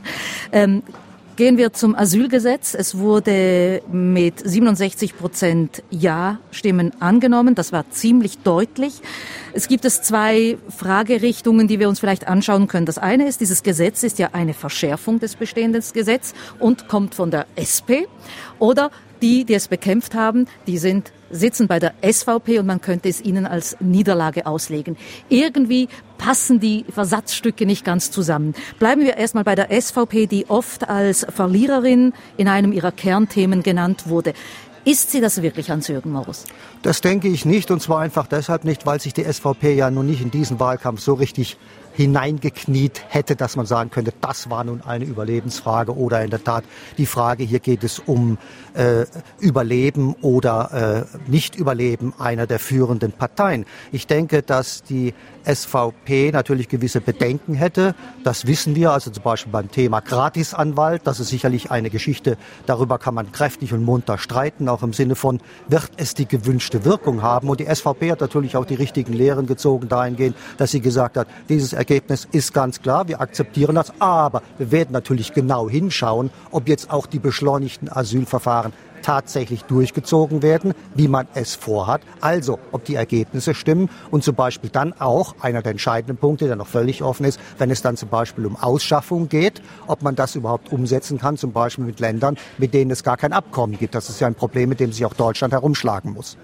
Ähm, 0.51 0.83
Gehen 1.35 1.57
wir 1.57 1.73
zum 1.73 1.95
Asylgesetz. 1.95 2.73
Es 2.73 2.97
wurde 2.97 3.81
mit 3.91 4.39
67 4.39 5.17
Prozent 5.17 5.83
Ja-Stimmen 5.89 6.93
angenommen. 7.01 7.55
Das 7.55 7.73
war 7.73 7.89
ziemlich 7.89 8.37
deutlich. 8.37 9.01
Es 9.51 9.67
gibt 9.67 9.83
es 9.83 10.01
zwei 10.01 10.57
Fragerichtungen, 10.69 11.67
die 11.67 11.77
wir 11.77 11.89
uns 11.89 11.99
vielleicht 11.99 12.29
anschauen 12.29 12.69
können. 12.69 12.85
Das 12.85 12.97
eine 12.97 13.27
ist, 13.27 13.41
dieses 13.41 13.63
Gesetz 13.63 14.03
ist 14.03 14.17
ja 14.17 14.29
eine 14.31 14.53
Verschärfung 14.53 15.19
des 15.19 15.35
bestehenden 15.35 15.83
Gesetzes 15.93 16.33
und 16.59 16.87
kommt 16.87 17.15
von 17.15 17.31
der 17.31 17.47
SP. 17.59 18.07
Oder 18.57 18.89
die, 19.21 19.43
die 19.43 19.55
es 19.55 19.67
bekämpft 19.67 20.15
haben, 20.15 20.47
die 20.67 20.77
sind 20.77 21.11
sitzen 21.29 21.67
bei 21.67 21.79
der 21.79 21.93
SVP 22.01 22.59
und 22.59 22.65
man 22.65 22.81
könnte 22.81 23.09
es 23.09 23.21
ihnen 23.21 23.45
als 23.45 23.77
Niederlage 23.79 24.45
auslegen. 24.45 24.97
Irgendwie 25.29 25.87
passen 26.17 26.59
die 26.59 26.85
Versatzstücke 26.89 27.65
nicht 27.65 27.83
ganz 27.85 28.11
zusammen. 28.11 28.53
Bleiben 28.79 29.01
wir 29.01 29.17
erstmal 29.17 29.43
bei 29.43 29.55
der 29.55 29.69
SVP, 29.81 30.27
die 30.27 30.49
oft 30.49 30.87
als 30.89 31.25
Verliererin 31.29 32.13
in 32.37 32.47
einem 32.47 32.71
ihrer 32.71 32.91
Kernthemen 32.91 33.63
genannt 33.63 34.07
wurde. 34.07 34.33
Ist 34.85 35.11
sie 35.11 35.19
das 35.19 35.41
wirklich, 35.41 35.71
Hans-Jürgen 35.71 36.11
Morus? 36.11 36.43
Das 36.83 37.01
denke 37.01 37.27
ich 37.27 37.43
nicht, 37.43 37.71
und 37.71 37.81
zwar 37.81 38.01
einfach 38.01 38.27
deshalb 38.27 38.65
nicht, 38.65 38.85
weil 38.85 39.01
sich 39.01 39.13
die 39.13 39.23
SVP 39.23 39.73
ja 39.73 39.89
nun 39.89 40.05
nicht 40.05 40.21
in 40.21 40.29
diesen 40.29 40.59
Wahlkampf 40.59 41.01
so 41.01 41.15
richtig 41.15 41.57
hineingekniet 41.95 43.03
hätte, 43.07 43.35
dass 43.35 43.55
man 43.55 43.65
sagen 43.65 43.89
könnte, 43.89 44.13
das 44.21 44.49
war 44.49 44.63
nun 44.63 44.81
eine 44.81 45.05
Überlebensfrage 45.05 45.95
oder 45.95 46.23
in 46.23 46.29
der 46.29 46.43
Tat 46.43 46.63
die 46.97 47.05
Frage, 47.05 47.43
hier 47.43 47.59
geht 47.59 47.83
es 47.83 47.99
um 47.99 48.37
äh, 48.73 49.05
Überleben 49.39 50.13
oder 50.21 51.07
äh, 51.07 51.31
Nicht-Überleben 51.31 52.13
einer 52.19 52.47
der 52.47 52.59
führenden 52.59 53.11
Parteien. 53.11 53.65
Ich 53.91 54.07
denke, 54.07 54.41
dass 54.41 54.83
die 54.83 55.13
SVP 55.45 56.31
natürlich 56.31 56.69
gewisse 56.69 57.01
Bedenken 57.01 57.53
hätte. 57.53 57.95
Das 58.23 58.47
wissen 58.47 58.75
wir, 58.75 58.91
also 58.91 59.11
zum 59.11 59.23
Beispiel 59.23 59.51
beim 59.51 59.71
Thema 59.71 60.01
Gratisanwalt. 60.01 61.01
Das 61.05 61.19
ist 61.19 61.29
sicherlich 61.29 61.71
eine 61.71 61.89
Geschichte, 61.89 62.37
darüber 62.65 62.97
kann 62.97 63.13
man 63.13 63.31
kräftig 63.31 63.73
und 63.73 63.83
munter 63.83 64.17
streiten, 64.17 64.67
auch 64.67 64.83
im 64.83 64.93
Sinne 64.93 65.15
von, 65.15 65.39
wird 65.67 65.91
es 65.97 66.13
die 66.15 66.27
gewünschte 66.27 66.83
Wirkung 66.83 67.21
haben? 67.21 67.49
Und 67.49 67.59
die 67.59 67.73
SVP 67.73 68.11
hat 68.11 68.21
natürlich 68.21 68.57
auch 68.57 68.65
die 68.65 68.75
richtigen 68.75 69.13
Lehren 69.13 69.45
gezogen 69.45 69.87
dahingehend, 69.87 70.35
dass 70.57 70.71
sie 70.71 70.81
gesagt 70.81 71.17
hat, 71.17 71.27
dieses 71.47 71.73
Ergebnis 71.85 72.27
ist 72.31 72.51
ganz 72.51 72.81
klar, 72.81 73.07
wir 73.07 73.21
akzeptieren 73.21 73.75
das, 73.75 73.93
aber 73.99 74.41
wir 74.57 74.71
werden 74.71 74.91
natürlich 74.91 75.33
genau 75.33 75.69
hinschauen, 75.69 76.31
ob 76.49 76.67
jetzt 76.67 76.89
auch 76.89 77.05
die 77.05 77.19
beschleunigten 77.19 77.91
Asylverfahren 77.91 78.73
tatsächlich 79.03 79.61
durchgezogen 79.65 80.41
werden, 80.41 80.73
wie 80.95 81.07
man 81.07 81.27
es 81.35 81.53
vorhat. 81.53 82.01
Also, 82.21 82.57
ob 82.71 82.85
die 82.85 82.95
Ergebnisse 82.95 83.53
stimmen 83.53 83.91
und 84.09 84.23
zum 84.23 84.33
Beispiel 84.33 84.71
dann 84.71 84.93
auch 84.99 85.35
einer 85.41 85.61
der 85.61 85.73
entscheidenden 85.73 86.17
Punkte, 86.17 86.47
der 86.47 86.55
noch 86.55 86.65
völlig 86.65 87.03
offen 87.03 87.23
ist, 87.23 87.39
wenn 87.59 87.69
es 87.69 87.83
dann 87.83 87.97
zum 87.97 88.09
Beispiel 88.09 88.47
um 88.47 88.55
Ausschaffung 88.55 89.29
geht, 89.29 89.61
ob 89.85 90.01
man 90.01 90.15
das 90.15 90.33
überhaupt 90.33 90.73
umsetzen 90.73 91.19
kann, 91.19 91.37
zum 91.37 91.51
Beispiel 91.51 91.85
mit 91.85 91.99
Ländern, 91.99 92.35
mit 92.57 92.73
denen 92.73 92.89
es 92.89 93.03
gar 93.03 93.17
kein 93.17 93.31
Abkommen 93.31 93.77
gibt. 93.77 93.93
Das 93.93 94.09
ist 94.09 94.19
ja 94.21 94.25
ein 94.25 94.33
Problem, 94.33 94.69
mit 94.69 94.79
dem 94.79 94.91
sich 94.91 95.05
auch 95.05 95.13
Deutschland 95.13 95.53
herumschlagen 95.53 96.13
muss 96.13 96.35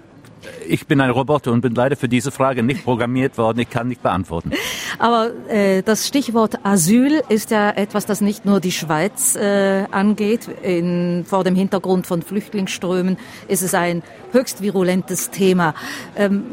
ich 0.68 0.86
bin 0.86 1.00
ein 1.00 1.10
Roboter 1.10 1.52
und 1.52 1.60
bin 1.60 1.74
leider 1.74 1.96
für 1.96 2.08
diese 2.08 2.30
Frage 2.30 2.62
nicht 2.62 2.84
programmiert 2.84 3.38
worden. 3.38 3.60
Ich 3.60 3.70
kann 3.70 3.88
nicht 3.88 4.02
beantworten. 4.02 4.52
Aber 4.98 5.30
äh, 5.48 5.82
das 5.82 6.06
Stichwort 6.06 6.64
Asyl 6.64 7.22
ist 7.28 7.50
ja 7.50 7.70
etwas, 7.70 8.06
das 8.06 8.20
nicht 8.20 8.44
nur 8.44 8.60
die 8.60 8.72
Schweiz 8.72 9.36
äh, 9.36 9.84
angeht. 9.90 10.48
In, 10.62 11.24
vor 11.26 11.44
dem 11.44 11.54
Hintergrund 11.54 12.06
von 12.06 12.22
Flüchtlingsströmen 12.22 13.16
ist 13.48 13.62
es 13.62 13.74
ein 13.74 14.02
höchst 14.32 14.62
virulentes 14.62 15.30
Thema. 15.30 15.74
Ähm, 16.16 16.44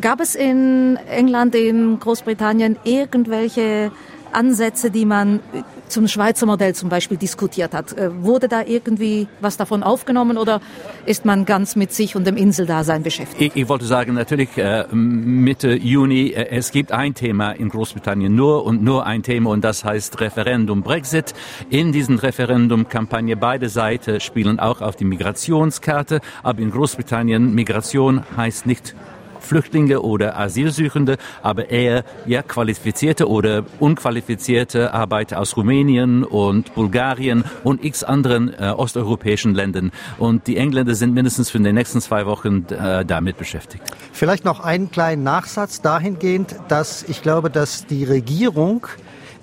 gab 0.00 0.20
es 0.20 0.34
in 0.34 0.96
England, 1.08 1.54
in 1.54 1.98
Großbritannien 1.98 2.76
irgendwelche 2.84 3.90
Ansätze, 4.32 4.90
die 4.90 5.04
man 5.04 5.40
zum 5.88 6.08
Schweizer 6.08 6.46
Modell 6.46 6.74
zum 6.74 6.88
Beispiel 6.88 7.16
diskutiert 7.16 7.74
hat. 7.74 7.96
Äh, 7.96 8.22
wurde 8.22 8.48
da 8.48 8.62
irgendwie 8.62 9.26
was 9.40 9.56
davon 9.56 9.82
aufgenommen 9.82 10.38
oder 10.38 10.60
ist 11.06 11.24
man 11.24 11.44
ganz 11.44 11.76
mit 11.76 11.92
sich 11.92 12.16
und 12.16 12.26
dem 12.26 12.36
Inseldasein 12.36 13.02
beschäftigt? 13.02 13.54
Ich, 13.54 13.62
ich 13.62 13.68
wollte 13.68 13.86
sagen, 13.86 14.14
natürlich 14.14 14.56
äh, 14.56 14.86
Mitte 14.92 15.74
Juni, 15.74 16.30
äh, 16.30 16.48
es 16.50 16.70
gibt 16.70 16.92
ein 16.92 17.14
Thema 17.14 17.52
in 17.52 17.68
Großbritannien 17.68 18.34
nur 18.34 18.64
und 18.64 18.82
nur 18.82 19.06
ein 19.06 19.22
Thema 19.22 19.50
und 19.50 19.64
das 19.64 19.84
heißt 19.84 20.20
Referendum 20.20 20.82
Brexit. 20.82 21.34
In 21.70 21.92
diesen 21.92 22.18
Referendum-Kampagne 22.18 23.36
beide 23.36 23.68
Seiten 23.68 24.20
spielen 24.20 24.58
auch 24.60 24.80
auf 24.80 24.96
die 24.96 25.04
Migrationskarte, 25.04 26.20
aber 26.42 26.60
in 26.60 26.70
Großbritannien 26.70 27.54
Migration 27.54 28.22
heißt 28.36 28.66
nicht 28.66 28.94
Flüchtlinge 29.40 30.02
oder 30.02 30.38
Asylsuchende, 30.38 31.16
aber 31.42 31.70
eher 31.70 32.04
ja, 32.26 32.42
qualifizierte 32.42 33.28
oder 33.28 33.64
unqualifizierte 33.80 34.92
Arbeiter 34.92 35.40
aus 35.40 35.56
Rumänien 35.56 36.24
und 36.24 36.74
Bulgarien 36.74 37.44
und 37.64 37.84
x 37.84 38.04
anderen 38.04 38.52
äh, 38.54 38.70
osteuropäischen 38.70 39.54
Ländern. 39.54 39.90
Und 40.18 40.46
die 40.46 40.56
Engländer 40.56 40.94
sind 40.94 41.14
mindestens 41.14 41.50
für 41.50 41.58
die 41.58 41.72
nächsten 41.72 42.00
zwei 42.00 42.26
Wochen 42.26 42.66
äh, 42.70 43.04
damit 43.04 43.38
beschäftigt. 43.38 43.82
Vielleicht 44.12 44.44
noch 44.44 44.60
einen 44.60 44.90
kleinen 44.90 45.22
Nachsatz 45.22 45.80
dahingehend, 45.80 46.56
dass 46.68 47.02
ich 47.02 47.22
glaube, 47.22 47.50
dass 47.50 47.86
die 47.86 48.04
Regierung 48.04 48.86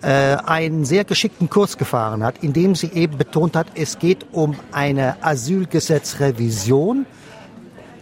äh, 0.02 0.38
einen 0.46 0.86
sehr 0.86 1.04
geschickten 1.04 1.50
Kurs 1.50 1.78
gefahren 1.78 2.24
hat, 2.24 2.44
indem 2.44 2.76
sie 2.76 2.92
eben 2.94 3.18
betont 3.18 3.56
hat, 3.56 3.68
es 3.76 3.98
geht 4.00 4.26
um 4.32 4.56
eine 4.72 5.24
Asylgesetzrevision, 5.24 7.06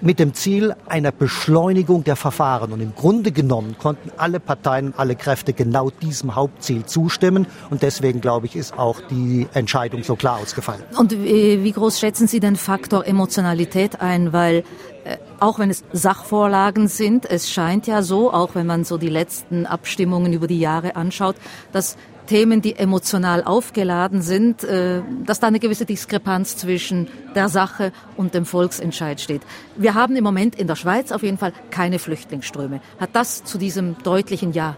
mit 0.04 0.20
dem 0.20 0.34
Ziel 0.34 0.76
einer 0.88 1.12
Beschleunigung 1.12 2.04
der 2.04 2.16
Verfahren. 2.16 2.74
Und 2.74 2.82
im 2.82 2.94
Grunde 2.94 3.32
genommen 3.32 3.78
konnten 3.78 4.12
alle 4.18 4.40
Parteien 4.40 4.94
alle 4.98 5.16
Kräfte 5.16 5.54
genau 5.54 5.90
diesem 5.90 6.36
Hauptziel 6.36 6.86
zustimmen. 6.86 7.48
Und 7.70 7.82
deswegen, 7.82 8.20
glaube 8.20 8.46
ich, 8.46 8.56
ist 8.56 8.78
auch 8.78 9.00
die 9.10 9.48
Entscheidung 9.54 10.04
so 10.04 10.16
klar 10.16 10.40
ausgefallen. 10.40 10.84
Und 10.98 11.14
wie 11.14 11.72
groß 11.72 12.00
schätzen 12.00 12.28
Sie 12.28 12.40
den 12.40 12.58
Faktor 12.58 13.08
Emotionalität 13.08 14.02
ein? 14.02 14.34
Weil 14.34 14.64
äh, 15.06 15.18
auch 15.40 15.60
wenn 15.60 15.70
es 15.70 15.84
Sachvorlagen 15.94 16.88
sind, 16.88 17.30
es 17.30 17.50
scheint 17.50 17.88
ja 17.88 18.02
so, 18.02 18.32
auch 18.32 18.56
wenn 18.56 18.68
man 18.68 18.84
so 18.84 18.98
die 18.98 19.10
letzten 19.10 19.66
Abstimmungen 19.66 20.34
über 20.34 20.48
die 20.48 20.60
Jahre 20.60 20.96
anschaut, 20.96 21.36
dass 21.72 21.98
Themen, 22.28 22.62
die 22.62 22.76
emotional 22.76 23.44
aufgeladen 23.44 24.22
sind, 24.22 24.64
äh, 24.64 25.02
dass 25.26 25.40
da 25.40 25.48
eine 25.48 25.60
gewisse 25.60 25.86
Diskrepanz 25.86 26.58
zwischen 26.58 27.08
der 27.36 27.50
Sache 27.50 27.92
und 28.18 28.34
dem 28.34 28.46
Volksentscheid 28.46 29.20
steht. 29.22 29.42
Wir 29.76 29.94
haben 29.94 30.16
im 30.16 30.24
Moment 30.24 30.56
in 30.56 30.68
der 30.68 30.76
Schweiz 30.76 31.12
auf 31.12 31.24
jeden 31.24 31.38
Fall 31.38 31.54
keine 31.70 32.00
Flüchtlingsströme. 32.00 32.82
Hat 33.00 33.10
das 33.14 33.44
zu 33.44 33.58
diesem 33.58 33.98
deutlichen 34.04 34.54
Ja 34.54 34.76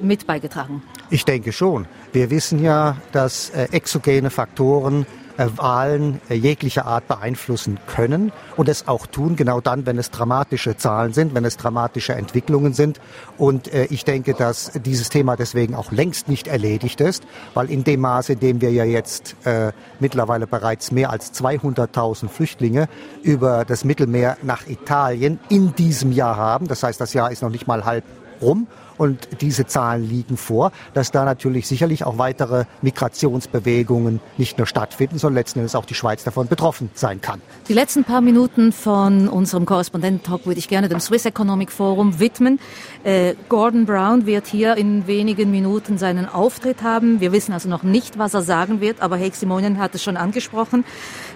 mit 0.00 0.26
beigetragen? 0.26 0.82
Ich 1.10 1.24
denke 1.24 1.52
schon. 1.52 1.86
Wir 2.12 2.30
wissen 2.30 2.62
ja, 2.62 2.96
dass 3.12 3.50
äh, 3.50 3.68
exogene 3.70 4.30
Faktoren 4.30 5.06
Wahlen 5.38 6.20
äh, 6.28 6.34
jeglicher 6.34 6.86
Art 6.86 7.08
beeinflussen 7.08 7.78
können 7.86 8.32
und 8.56 8.68
es 8.68 8.88
auch 8.88 9.06
tun, 9.06 9.36
genau 9.36 9.60
dann, 9.60 9.86
wenn 9.86 9.98
es 9.98 10.10
dramatische 10.10 10.76
Zahlen 10.76 11.12
sind, 11.12 11.34
wenn 11.34 11.44
es 11.44 11.56
dramatische 11.56 12.14
Entwicklungen 12.14 12.72
sind. 12.72 13.00
Und 13.38 13.72
äh, 13.72 13.86
ich 13.86 14.04
denke, 14.04 14.34
dass 14.34 14.72
dieses 14.84 15.08
Thema 15.08 15.36
deswegen 15.36 15.74
auch 15.74 15.92
längst 15.92 16.28
nicht 16.28 16.48
erledigt 16.48 17.00
ist, 17.00 17.24
weil 17.54 17.70
in 17.70 17.84
dem 17.84 18.00
Maße, 18.00 18.34
in 18.34 18.40
dem 18.40 18.60
wir 18.60 18.70
ja 18.70 18.84
jetzt 18.84 19.36
äh, 19.44 19.72
mittlerweile 20.00 20.46
bereits 20.46 20.90
mehr 20.90 21.10
als 21.10 21.32
200.000 21.34 22.28
Flüchtlinge 22.28 22.88
über 23.22 23.64
das 23.64 23.84
Mittelmeer 23.84 24.38
nach 24.42 24.66
Italien 24.66 25.38
in 25.48 25.74
diesem 25.74 26.12
Jahr 26.12 26.36
haben, 26.36 26.68
das 26.68 26.82
heißt, 26.82 27.00
das 27.00 27.12
Jahr 27.12 27.30
ist 27.30 27.42
noch 27.42 27.50
nicht 27.50 27.66
mal 27.66 27.84
halb 27.84 28.04
rum 28.40 28.66
und 28.98 29.28
diese 29.40 29.66
Zahlen 29.66 30.08
liegen 30.08 30.36
vor, 30.36 30.72
dass 30.94 31.10
da 31.10 31.24
natürlich 31.24 31.66
sicherlich 31.66 32.04
auch 32.04 32.18
weitere 32.18 32.64
Migrationsbewegungen 32.82 34.20
nicht 34.38 34.58
nur 34.58 34.66
stattfinden, 34.66 35.18
sondern 35.18 35.36
letzten 35.36 35.60
Endes 35.60 35.74
auch 35.74 35.84
die 35.84 35.94
Schweiz 35.94 36.24
davon 36.24 36.48
betroffen 36.48 36.90
sein 36.94 37.20
kann. 37.20 37.40
Die 37.68 37.74
letzten 37.74 38.04
paar 38.04 38.20
Minuten 38.20 38.72
von 38.72 39.28
unserem 39.28 39.66
Korrespondententalk 39.66 40.46
würde 40.46 40.58
ich 40.58 40.68
gerne 40.68 40.88
dem 40.88 41.00
Swiss 41.00 41.26
Economic 41.26 41.70
Forum 41.72 42.18
widmen. 42.18 42.58
Äh, 43.04 43.34
Gordon 43.48 43.86
Brown 43.86 44.26
wird 44.26 44.46
hier 44.46 44.76
in 44.76 45.06
wenigen 45.06 45.50
Minuten 45.50 45.98
seinen 45.98 46.26
Auftritt 46.26 46.82
haben. 46.82 47.20
Wir 47.20 47.32
wissen 47.32 47.52
also 47.52 47.68
noch 47.68 47.82
nicht, 47.82 48.18
was 48.18 48.34
er 48.34 48.42
sagen 48.42 48.80
wird, 48.80 49.02
aber 49.02 49.18
Heik 49.18 49.34
Simonien 49.34 49.78
hat 49.78 49.94
es 49.94 50.02
schon 50.02 50.16
angesprochen. 50.16 50.84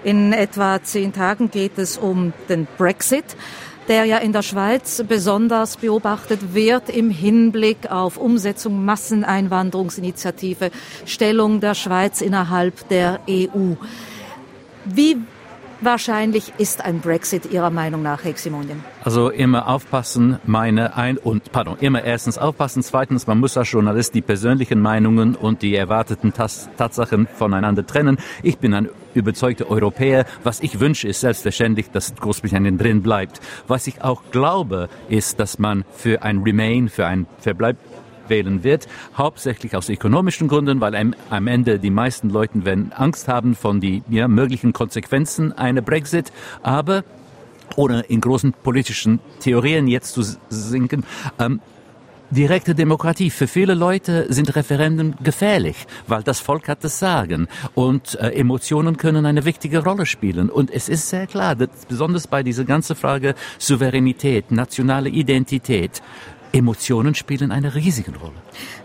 In 0.03 0.33
etwa 0.33 0.81
zehn 0.81 1.13
Tagen 1.13 1.51
geht 1.51 1.77
es 1.77 1.97
um 1.97 2.33
den 2.49 2.67
Brexit 2.77 3.25
der 3.87 4.05
ja 4.05 4.17
in 4.17 4.33
der 4.33 4.41
Schweiz 4.41 5.03
besonders 5.07 5.77
beobachtet 5.77 6.53
wird 6.53 6.89
im 6.89 7.09
Hinblick 7.09 7.91
auf 7.91 8.17
Umsetzung 8.17 8.85
Masseneinwanderungsinitiative, 8.85 10.71
Stellung 11.05 11.59
der 11.59 11.75
Schweiz 11.75 12.21
innerhalb 12.21 12.87
der 12.89 13.19
EU. 13.29 13.73
Wie 14.85 15.17
wahrscheinlich 15.81 16.53
ist 16.57 16.83
ein 16.83 16.99
Brexit 16.99 17.51
Ihrer 17.51 17.69
Meinung 17.69 18.01
nach, 18.03 18.23
Heximonien? 18.23 18.83
Also 19.03 19.29
immer 19.29 19.67
aufpassen, 19.67 20.39
meine 20.45 20.95
ein 20.95 21.17
und 21.17 21.51
pardon, 21.51 21.77
immer 21.79 22.03
erstens 22.03 22.37
aufpassen, 22.37 22.83
zweitens 22.83 23.27
man 23.27 23.39
muss 23.39 23.57
als 23.57 23.71
Journalist 23.71 24.13
die 24.13 24.21
persönlichen 24.21 24.79
Meinungen 24.79 25.35
und 25.35 25.61
die 25.61 25.75
erwarteten 25.75 26.33
Tas 26.33 26.69
Tatsachen 26.77 27.27
voneinander 27.27 27.85
trennen. 27.85 28.17
Ich 28.43 28.57
bin 28.57 28.73
ein 28.73 28.89
überzeugter 29.13 29.69
Europäer. 29.69 30.25
Was 30.43 30.61
ich 30.61 30.79
wünsche, 30.79 31.07
ist 31.07 31.21
selbstverständlich, 31.21 31.89
dass 31.91 32.15
Großbritannien 32.15 32.77
drin 32.77 33.01
bleibt. 33.01 33.39
Was 33.67 33.87
ich 33.87 34.01
auch 34.01 34.23
glaube, 34.31 34.89
ist, 35.09 35.39
dass 35.39 35.59
man 35.59 35.83
für 35.91 36.23
ein 36.23 36.39
Remain, 36.39 36.89
für 36.89 37.05
ein 37.05 37.27
Verbleib 37.39 37.77
wählen 38.27 38.63
wird, 38.63 38.87
hauptsächlich 39.17 39.75
aus 39.75 39.89
ökonomischen 39.89 40.47
Gründen, 40.47 40.81
weil 40.81 40.95
am 41.29 41.47
Ende 41.47 41.79
die 41.79 41.89
meisten 41.89 42.29
Leute 42.29 42.65
werden 42.65 42.91
Angst 42.93 43.27
haben 43.27 43.55
von 43.55 43.81
den 43.81 44.03
ja, 44.09 44.27
möglichen 44.27 44.73
Konsequenzen 44.73 45.53
einer 45.53 45.81
Brexit, 45.81 46.31
aber 46.63 47.03
ohne 47.75 48.01
in 48.01 48.21
großen 48.21 48.53
politischen 48.53 49.19
Theorien 49.39 49.87
jetzt 49.87 50.13
zu 50.13 50.23
sinken, 50.49 51.03
ähm, 51.39 51.61
direkte 52.31 52.73
Demokratie. 52.73 53.29
Für 53.29 53.47
viele 53.47 53.73
Leute 53.73 54.31
sind 54.33 54.55
Referenden 54.55 55.15
gefährlich, 55.21 55.85
weil 56.07 56.23
das 56.23 56.39
Volk 56.39 56.69
hat 56.69 56.83
das 56.83 56.97
Sagen 56.97 57.47
und 57.75 58.15
äh, 58.15 58.29
Emotionen 58.29 58.97
können 58.97 59.25
eine 59.25 59.45
wichtige 59.45 59.83
Rolle 59.83 60.05
spielen. 60.05 60.49
Und 60.49 60.71
es 60.71 60.89
ist 60.89 61.09
sehr 61.09 61.27
klar, 61.27 61.55
dass 61.55 61.85
besonders 61.87 62.27
bei 62.27 62.41
dieser 62.41 62.63
ganzen 62.63 62.95
Frage 62.95 63.35
Souveränität, 63.59 64.51
nationale 64.51 65.09
Identität, 65.09 66.01
Emotionen 66.53 67.15
spielen 67.15 67.51
eine 67.51 67.75
riesige 67.75 68.11
Rolle. 68.17 68.33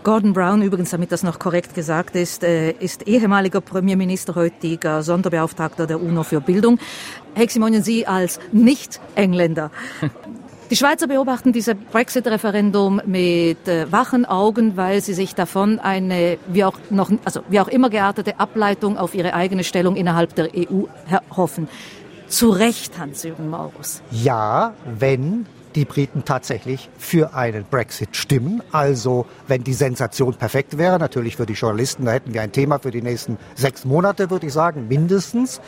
Gordon 0.05 0.33
Brown, 0.33 0.62
übrigens, 0.62 0.90
damit 0.90 1.11
das 1.12 1.22
noch 1.22 1.38
korrekt 1.38 1.74
gesagt 1.74 2.14
ist, 2.14 2.44
äh, 2.44 2.72
ist 2.72 3.07
ehemaliger 3.09 3.61
Premierminister, 3.61 4.35
heutiger 4.35 5.02
Sonderbeauftragter 5.02 5.87
der 5.87 6.00
UNO 6.00 6.22
für 6.22 6.40
Bildung. 6.40 6.79
Heximonien, 7.35 7.83
Sie 7.83 8.07
als 8.07 8.38
Nicht-Engländer. 8.52 9.70
Die 10.70 10.74
Schweizer 10.74 11.07
beobachten 11.07 11.52
dieses 11.52 11.76
Brexit-Referendum 11.92 13.00
mit 13.07 13.68
äh, 13.68 13.90
wachen 13.92 14.24
Augen, 14.24 14.76
weil 14.76 15.00
sie 15.00 15.14
sich 15.14 15.37
davon 15.37 15.79
eine, 15.79 16.38
wie 16.48 16.64
auch, 16.64 16.76
noch, 16.90 17.09
also 17.24 17.42
wie 17.48 17.61
auch 17.61 17.68
immer 17.68 17.88
geartete 17.88 18.40
Ableitung 18.40 18.98
auf 18.98 19.14
ihre 19.14 19.35
eigene 19.35 19.62
Stellung 19.62 19.94
innerhalb 19.94 20.35
der 20.35 20.48
EU 20.57 20.87
hoffen. 21.37 21.68
Zu 22.26 22.50
Recht, 22.50 22.98
Hans-Jürgen 22.98 23.48
Maurus. 23.48 24.02
Ja, 24.11 24.74
wenn 24.98 25.46
die 25.76 25.84
Briten 25.84 26.24
tatsächlich 26.24 26.88
für 26.98 27.34
einen 27.34 27.64
Brexit 27.64 28.16
stimmen. 28.16 28.62
Also 28.72 29.26
wenn 29.46 29.62
die 29.62 29.74
Sensation 29.74 30.34
perfekt 30.34 30.78
wäre, 30.78 30.98
natürlich 30.98 31.36
für 31.36 31.46
die 31.46 31.52
Journalisten, 31.52 32.06
da 32.06 32.12
hätten 32.12 32.34
wir 32.34 32.42
ein 32.42 32.52
Thema 32.52 32.78
für 32.78 32.90
die 32.90 33.02
nächsten 33.02 33.38
sechs 33.54 33.84
Monate, 33.84 34.30
würde 34.30 34.46
ich 34.46 34.52
sagen, 34.52 34.88
mindestens, 34.88 35.60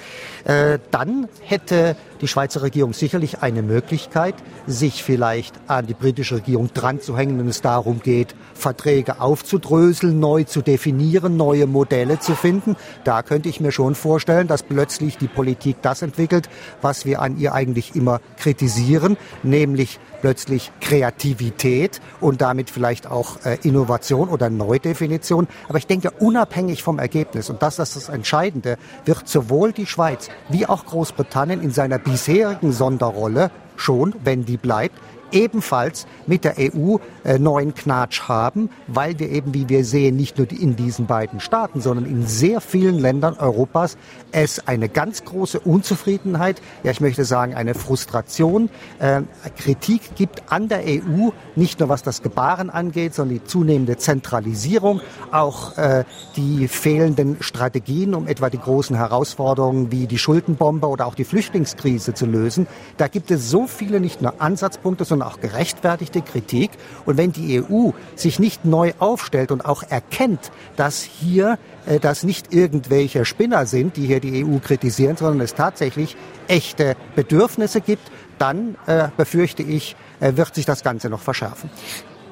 äh, 0.45 0.79
dann 0.91 1.29
hätte 1.43 1.95
die 2.21 2.29
Schweizer 2.29 2.63
Regierung 2.63 2.93
sicherlich 2.93 3.43
eine 3.43 3.63
Möglichkeit, 3.63 4.35
sich 4.67 5.03
vielleicht 5.03 5.55
an 5.67 5.87
die 5.87 5.95
britische 5.95 6.37
Regierung 6.37 6.71
dran 6.73 7.01
zu 7.01 7.17
hängen, 7.17 7.39
wenn 7.39 7.49
es 7.49 7.61
darum 7.61 8.01
geht, 8.01 8.35
Verträge 8.55 9.21
aufzudröseln, 9.21 10.19
neu 10.21 10.45
zu 10.45 10.63
definieren, 10.63 11.37
neue 11.37 11.67
Modelle 11.67 12.19
zu 12.19 12.35
finden. 12.35 12.77
Da 13.05 13.23
könnte 13.23 13.49
ich 13.49 13.61
mir 13.61 13.73
schon 13.73 13.95
vorstellen, 13.95 14.49
dass 14.49 14.63
plötzlich 14.63 15.19
die 15.19 15.29
Politik 15.29 15.77
das 15.83 16.03
entwickelt, 16.03 16.49
was 16.83 17.05
wir 17.05 17.21
an 17.23 17.39
ihr 17.39 17.55
eigentlich 17.55 17.95
immer 17.95 18.21
kritisieren, 18.37 19.17
nämlich 19.43 19.99
plötzlich 20.21 20.73
Kreativität 20.81 22.01
und 22.21 22.41
damit 22.41 22.71
vielleicht 22.71 23.07
auch 23.07 23.45
äh, 23.45 23.59
Innovation 23.63 24.29
oder 24.29 24.51
Neudefinition. 24.51 25.49
Aber 25.69 25.79
ich 25.79 25.87
denke, 25.87 26.11
unabhängig 26.11 26.83
vom 26.83 26.99
Ergebnis, 26.99 27.51
und 27.51 27.63
das 27.63 27.79
ist 27.79 27.97
das 27.97 28.09
Entscheidende, 28.09 28.79
wird 29.05 29.29
sowohl 29.29 29.73
die 29.73 29.87
Schweiz 29.87 30.29
wie 30.49 30.67
auch 30.67 30.85
Großbritannien 30.87 31.63
in 31.63 31.71
seiner 31.71 31.99
bisherigen 32.09 32.73
Sonderrolle 32.73 33.51
schon, 33.77 34.15
wenn 34.25 34.45
die 34.45 34.57
bleibt, 34.57 34.99
ebenfalls 35.33 36.07
mit 36.27 36.45
der 36.45 36.57
EU 36.59 36.97
äh, 37.25 37.39
neuen 37.39 37.75
Knatsch 37.75 38.23
haben, 38.29 38.71
weil 38.87 39.19
wir 39.19 39.31
eben, 39.31 39.55
wie 39.55 39.69
wir 39.69 39.85
sehen, 39.85 40.17
nicht 40.17 40.39
nur 40.39 40.51
in 40.51 40.77
diesen 40.77 41.07
beiden 41.07 41.41
Staaten, 41.41 41.81
sondern 41.81 42.07
in 42.07 42.27
sehr 42.27 42.61
vielen 42.61 42.99
Ländern 42.99 43.37
Europas 43.39 43.97
es 44.33 44.67
eine 44.67 44.89
ganz 44.89 45.25
große 45.25 45.61
Unzufriedenheit, 45.61 46.61
ja 46.83 46.91
ich 46.91 47.01
möchte 47.01 47.25
sagen 47.25 47.55
eine 47.55 47.75
Frustration, 47.75 48.71
äh, 48.99 49.23
Kritik 49.57 50.15
gibt 50.17 50.53
an 50.53 50.69
der 50.69 50.83
EU, 50.85 51.31
nicht 51.57 51.81
nur 51.81 51.89
was 51.89 52.03
das 52.03 52.23
Gebaren 52.23 52.71
angeht, 52.71 53.15
sondern 53.15 53.39
die 53.39 53.45
zunehmende 53.45 53.97
Zentralisierung, 53.97 55.01
auch 55.33 55.77
äh, 55.79 56.05
die 56.37 56.69
fehlenden 56.69 57.37
Strategien, 57.41 58.15
um 58.15 58.27
etwa 58.27 58.51
die 58.51 58.59
großen 58.59 58.97
Herausforderungen 58.97 59.91
wie 59.91 60.07
die 60.07 60.19
Schuldenbombe 60.19 60.87
oder 60.87 61.07
auch 61.07 61.15
die 61.15 61.25
Flüchtlingskrise 61.25 62.15
zu 62.15 62.27
lösen. 62.27 62.67
Da 62.97 63.09
gibt 63.09 63.31
es 63.31 63.51
so 63.51 63.67
viele 63.67 64.01
nicht 64.01 64.23
nur 64.23 64.41
Ansatzpunkte, 64.41 65.05
sondern 65.05 65.18
sondern 65.19 65.29
auch 65.29 65.41
gerechtfertigte 65.41 66.23
Kritik. 66.23 66.71
Und 67.05 67.17
wenn 67.17 67.33
die 67.33 67.63
EU 67.63 67.91
sich 68.15 68.39
nicht 68.39 68.65
neu 68.65 68.93
aufstellt 68.99 69.51
und 69.51 69.65
auch 69.65 69.83
erkennt, 69.83 70.51
dass 70.77 71.03
hier 71.03 71.59
äh, 71.87 71.99
das 71.99 72.23
nicht 72.23 72.53
irgendwelche 72.53 73.25
Spinner 73.25 73.67
sind, 73.67 73.97
die 73.97 74.07
hier 74.07 74.21
die 74.21 74.45
EU 74.45 74.59
kritisieren, 74.59 75.17
sondern 75.17 75.41
es 75.41 75.55
tatsächlich 75.55 76.17
echte 76.47 76.97
Bedürfnisse 77.17 77.81
gibt, 77.81 78.11
dann 78.39 78.77
äh, 78.87 79.09
befürchte 79.17 79.63
ich, 79.63 79.97
äh, 80.21 80.37
wird 80.37 80.55
sich 80.55 80.65
das 80.65 80.83
Ganze 80.83 81.09
noch 81.09 81.21
verschärfen. 81.21 81.71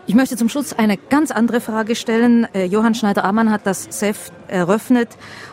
Ich 0.08 0.14
möchte 0.14 0.36
zum 0.36 0.48
Schluss 0.48 0.72
eine 0.72 0.98
ganz 0.98 1.32
andere 1.32 1.60
Frage 1.60 1.96
stellen. 1.96 2.46
Äh, 2.54 2.66
Johann 2.66 2.94
Schneider-Ammann 2.94 3.50
hat 3.50 3.66
das 3.66 3.88
CEF 3.90 4.30
eröffnet 4.46 5.08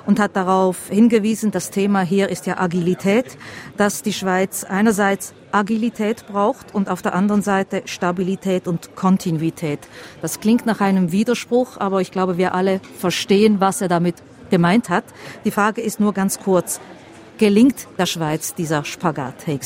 und 0.06 0.20
hat 0.20 0.36
darauf 0.36 0.90
hingewiesen, 0.90 1.50
das 1.50 1.72
Thema 1.72 2.02
hier 2.02 2.30
ist 2.30 2.46
ja 2.46 2.60
Agilität, 2.60 3.36
dass 3.78 4.04
die 4.04 4.14
Schweiz 4.14 4.64
einerseits 4.64 5.34
Agilität 5.52 6.28
braucht 6.28 6.76
und 6.76 6.88
auf 6.88 7.02
der 7.02 7.16
anderen 7.16 7.42
Seite 7.42 7.82
Stabilität 7.86 8.68
und 8.68 8.96
Kontinuität. 8.96 9.80
Das 10.22 10.40
klingt 10.40 10.68
nach 10.68 10.82
einem 10.82 11.12
Widerspruch, 11.12 11.78
aber 11.80 12.02
ich 12.02 12.12
glaube, 12.12 12.38
wir 12.38 12.54
alle 12.54 12.80
verstehen, 13.00 13.60
was 13.60 13.82
er 13.82 13.88
damit 13.88 14.18
gemeint 14.52 14.88
hat. 14.90 15.06
Die 15.46 15.52
Frage 15.52 15.82
ist 15.82 16.00
nur 16.00 16.14
ganz 16.14 16.40
kurz, 16.40 16.80
gelingt 17.40 17.88
der 17.98 18.06
Schweiz 18.06 18.54
dieser 18.54 18.86
Spagat, 18.86 19.48
Herr? 19.48 19.58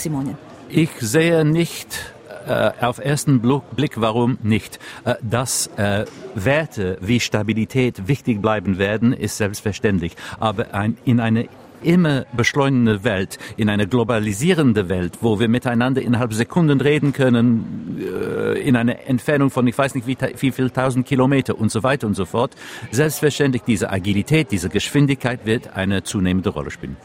Ich 0.70 0.92
sehe 1.02 1.44
nicht 1.44 2.14
äh, 2.48 2.72
auf 2.82 3.00
ersten 3.00 3.42
Blick, 3.76 4.00
warum 4.02 4.38
nicht? 4.44 4.80
Äh, 5.06 5.16
dass 5.22 5.68
äh, 5.78 6.06
Werte 6.36 6.98
wie 7.02 7.20
Stabilität 7.20 8.08
wichtig 8.08 8.42
bleiben 8.42 8.78
werden, 8.78 9.14
ist 9.14 9.38
selbstverständlich. 9.38 10.16
Aber 10.40 10.74
ein, 10.74 10.98
in 11.06 11.20
eine 11.20 11.48
immer 11.84 12.26
beschleunigende 12.36 13.04
Welt, 13.04 13.38
in 13.56 13.70
eine 13.70 13.88
globalisierende 13.88 14.90
Welt, 14.90 15.20
wo 15.22 15.40
wir 15.40 15.48
miteinander 15.48 16.02
innerhalb 16.02 16.34
Sekunden 16.34 16.82
reden 16.82 17.14
können, 17.14 18.00
äh, 18.00 18.60
in 18.60 18.76
einer 18.76 19.08
Entfernung 19.08 19.50
von 19.50 19.68
ich 19.68 19.78
weiß 19.78 19.96
nicht 19.96 20.08
wie, 20.08 20.18
wie 20.40 20.52
viel 20.52 20.70
tausend 20.70 21.06
Kilometer 21.06 21.58
und 21.58 21.72
so 21.72 21.84
weiter 21.84 22.08
und 22.08 22.16
so 22.16 22.26
fort, 22.26 22.56
selbstverständlich 22.92 23.64
diese 23.64 23.92
Agilität, 23.92 24.52
diese 24.52 24.70
Geschwindigkeit 24.70 25.46
wird 25.46 25.76
eine 25.76 26.04
zunehmende 26.04 26.50
Rolle 26.50 26.72
spielen. 26.72 26.98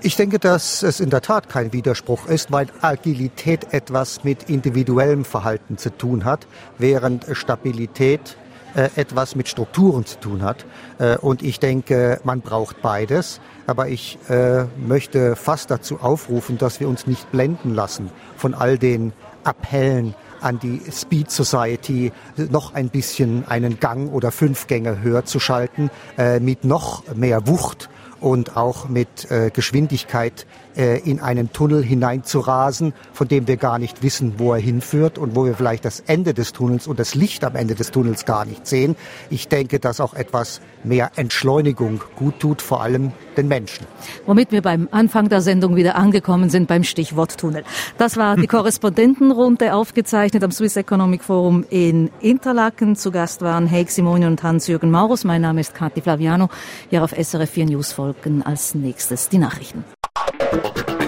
Ich 0.00 0.14
denke, 0.14 0.38
dass 0.38 0.84
es 0.84 1.00
in 1.00 1.10
der 1.10 1.22
Tat 1.22 1.48
kein 1.48 1.72
Widerspruch 1.72 2.26
ist, 2.26 2.52
weil 2.52 2.68
Agilität 2.82 3.74
etwas 3.74 4.22
mit 4.22 4.48
individuellem 4.48 5.24
Verhalten 5.24 5.76
zu 5.76 5.90
tun 5.90 6.24
hat, 6.24 6.46
während 6.78 7.26
Stabilität 7.32 8.36
äh, 8.76 8.90
etwas 8.94 9.34
mit 9.34 9.48
Strukturen 9.48 10.06
zu 10.06 10.20
tun 10.20 10.42
hat. 10.42 10.66
Äh, 10.98 11.16
und 11.16 11.42
ich 11.42 11.58
denke, 11.58 12.20
man 12.22 12.42
braucht 12.42 12.80
beides. 12.80 13.40
Aber 13.66 13.88
ich 13.88 14.18
äh, 14.28 14.66
möchte 14.76 15.34
fast 15.34 15.72
dazu 15.72 15.98
aufrufen, 15.98 16.58
dass 16.58 16.78
wir 16.78 16.88
uns 16.88 17.08
nicht 17.08 17.32
blenden 17.32 17.74
lassen 17.74 18.10
von 18.36 18.54
all 18.54 18.78
den 18.78 19.12
Appellen 19.42 20.14
an 20.40 20.60
die 20.60 20.80
Speed 20.92 21.32
Society 21.32 22.12
noch 22.36 22.72
ein 22.72 22.88
bisschen 22.88 23.48
einen 23.48 23.80
Gang 23.80 24.12
oder 24.12 24.30
fünf 24.30 24.68
Gänge 24.68 25.02
höher 25.02 25.24
zu 25.24 25.40
schalten, 25.40 25.90
mit 26.38 26.62
noch 26.62 27.02
mehr 27.16 27.48
Wucht 27.48 27.90
und 28.20 28.56
auch 28.56 28.88
mit 28.88 29.30
äh, 29.30 29.50
Geschwindigkeit 29.50 30.46
äh, 30.78 30.98
in 30.98 31.20
einen 31.20 31.52
Tunnel 31.52 31.82
hineinzurasen, 31.82 32.94
von 33.12 33.28
dem 33.28 33.48
wir 33.48 33.56
gar 33.56 33.78
nicht 33.78 34.02
wissen, 34.02 34.34
wo 34.38 34.54
er 34.54 34.60
hinführt 34.60 35.18
und 35.18 35.34
wo 35.34 35.44
wir 35.44 35.54
vielleicht 35.54 35.84
das 35.84 36.00
Ende 36.00 36.34
des 36.34 36.52
Tunnels 36.52 36.86
und 36.86 36.98
das 36.98 37.14
Licht 37.14 37.44
am 37.44 37.56
Ende 37.56 37.74
des 37.74 37.90
Tunnels 37.90 38.24
gar 38.24 38.44
nicht 38.44 38.66
sehen. 38.66 38.96
Ich 39.28 39.48
denke, 39.48 39.80
dass 39.80 40.00
auch 40.00 40.14
etwas 40.14 40.60
mehr 40.84 41.10
Entschleunigung 41.16 42.00
gut 42.16 42.38
tut, 42.38 42.62
vor 42.62 42.80
allem 42.80 43.12
den 43.36 43.48
Menschen. 43.48 43.86
Womit 44.26 44.52
wir 44.52 44.62
beim 44.62 44.88
Anfang 44.92 45.28
der 45.28 45.40
Sendung 45.40 45.76
wieder 45.76 45.96
angekommen 45.96 46.50
sind 46.50 46.68
beim 46.68 46.84
Stichwort 46.84 47.36
Tunnel. 47.36 47.64
Das 47.98 48.16
war 48.16 48.36
die 48.36 48.46
Korrespondentenrunde 48.58 49.74
aufgezeichnet 49.74 50.44
am 50.44 50.52
Swiss 50.52 50.76
Economic 50.76 51.24
Forum 51.24 51.64
in 51.70 52.10
Interlaken. 52.20 52.96
Zu 52.96 53.10
Gast 53.10 53.42
waren 53.42 53.70
Heik 53.70 53.90
Simone 53.90 54.28
und 54.28 54.42
Hans-Jürgen 54.42 54.90
Maurus. 54.90 55.24
Mein 55.24 55.42
Name 55.42 55.60
ist 55.60 55.74
Kathi 55.74 56.00
Flaviano. 56.00 56.48
Hier 56.90 57.02
auf 57.02 57.12
SRF 57.12 57.50
4 57.50 57.66
News 57.66 57.92
folgen 57.92 58.42
als 58.42 58.74
nächstes 58.74 59.28
die 59.28 59.38
Nachrichten. 59.38 59.84
Thank 60.30 61.00
you. 61.00 61.07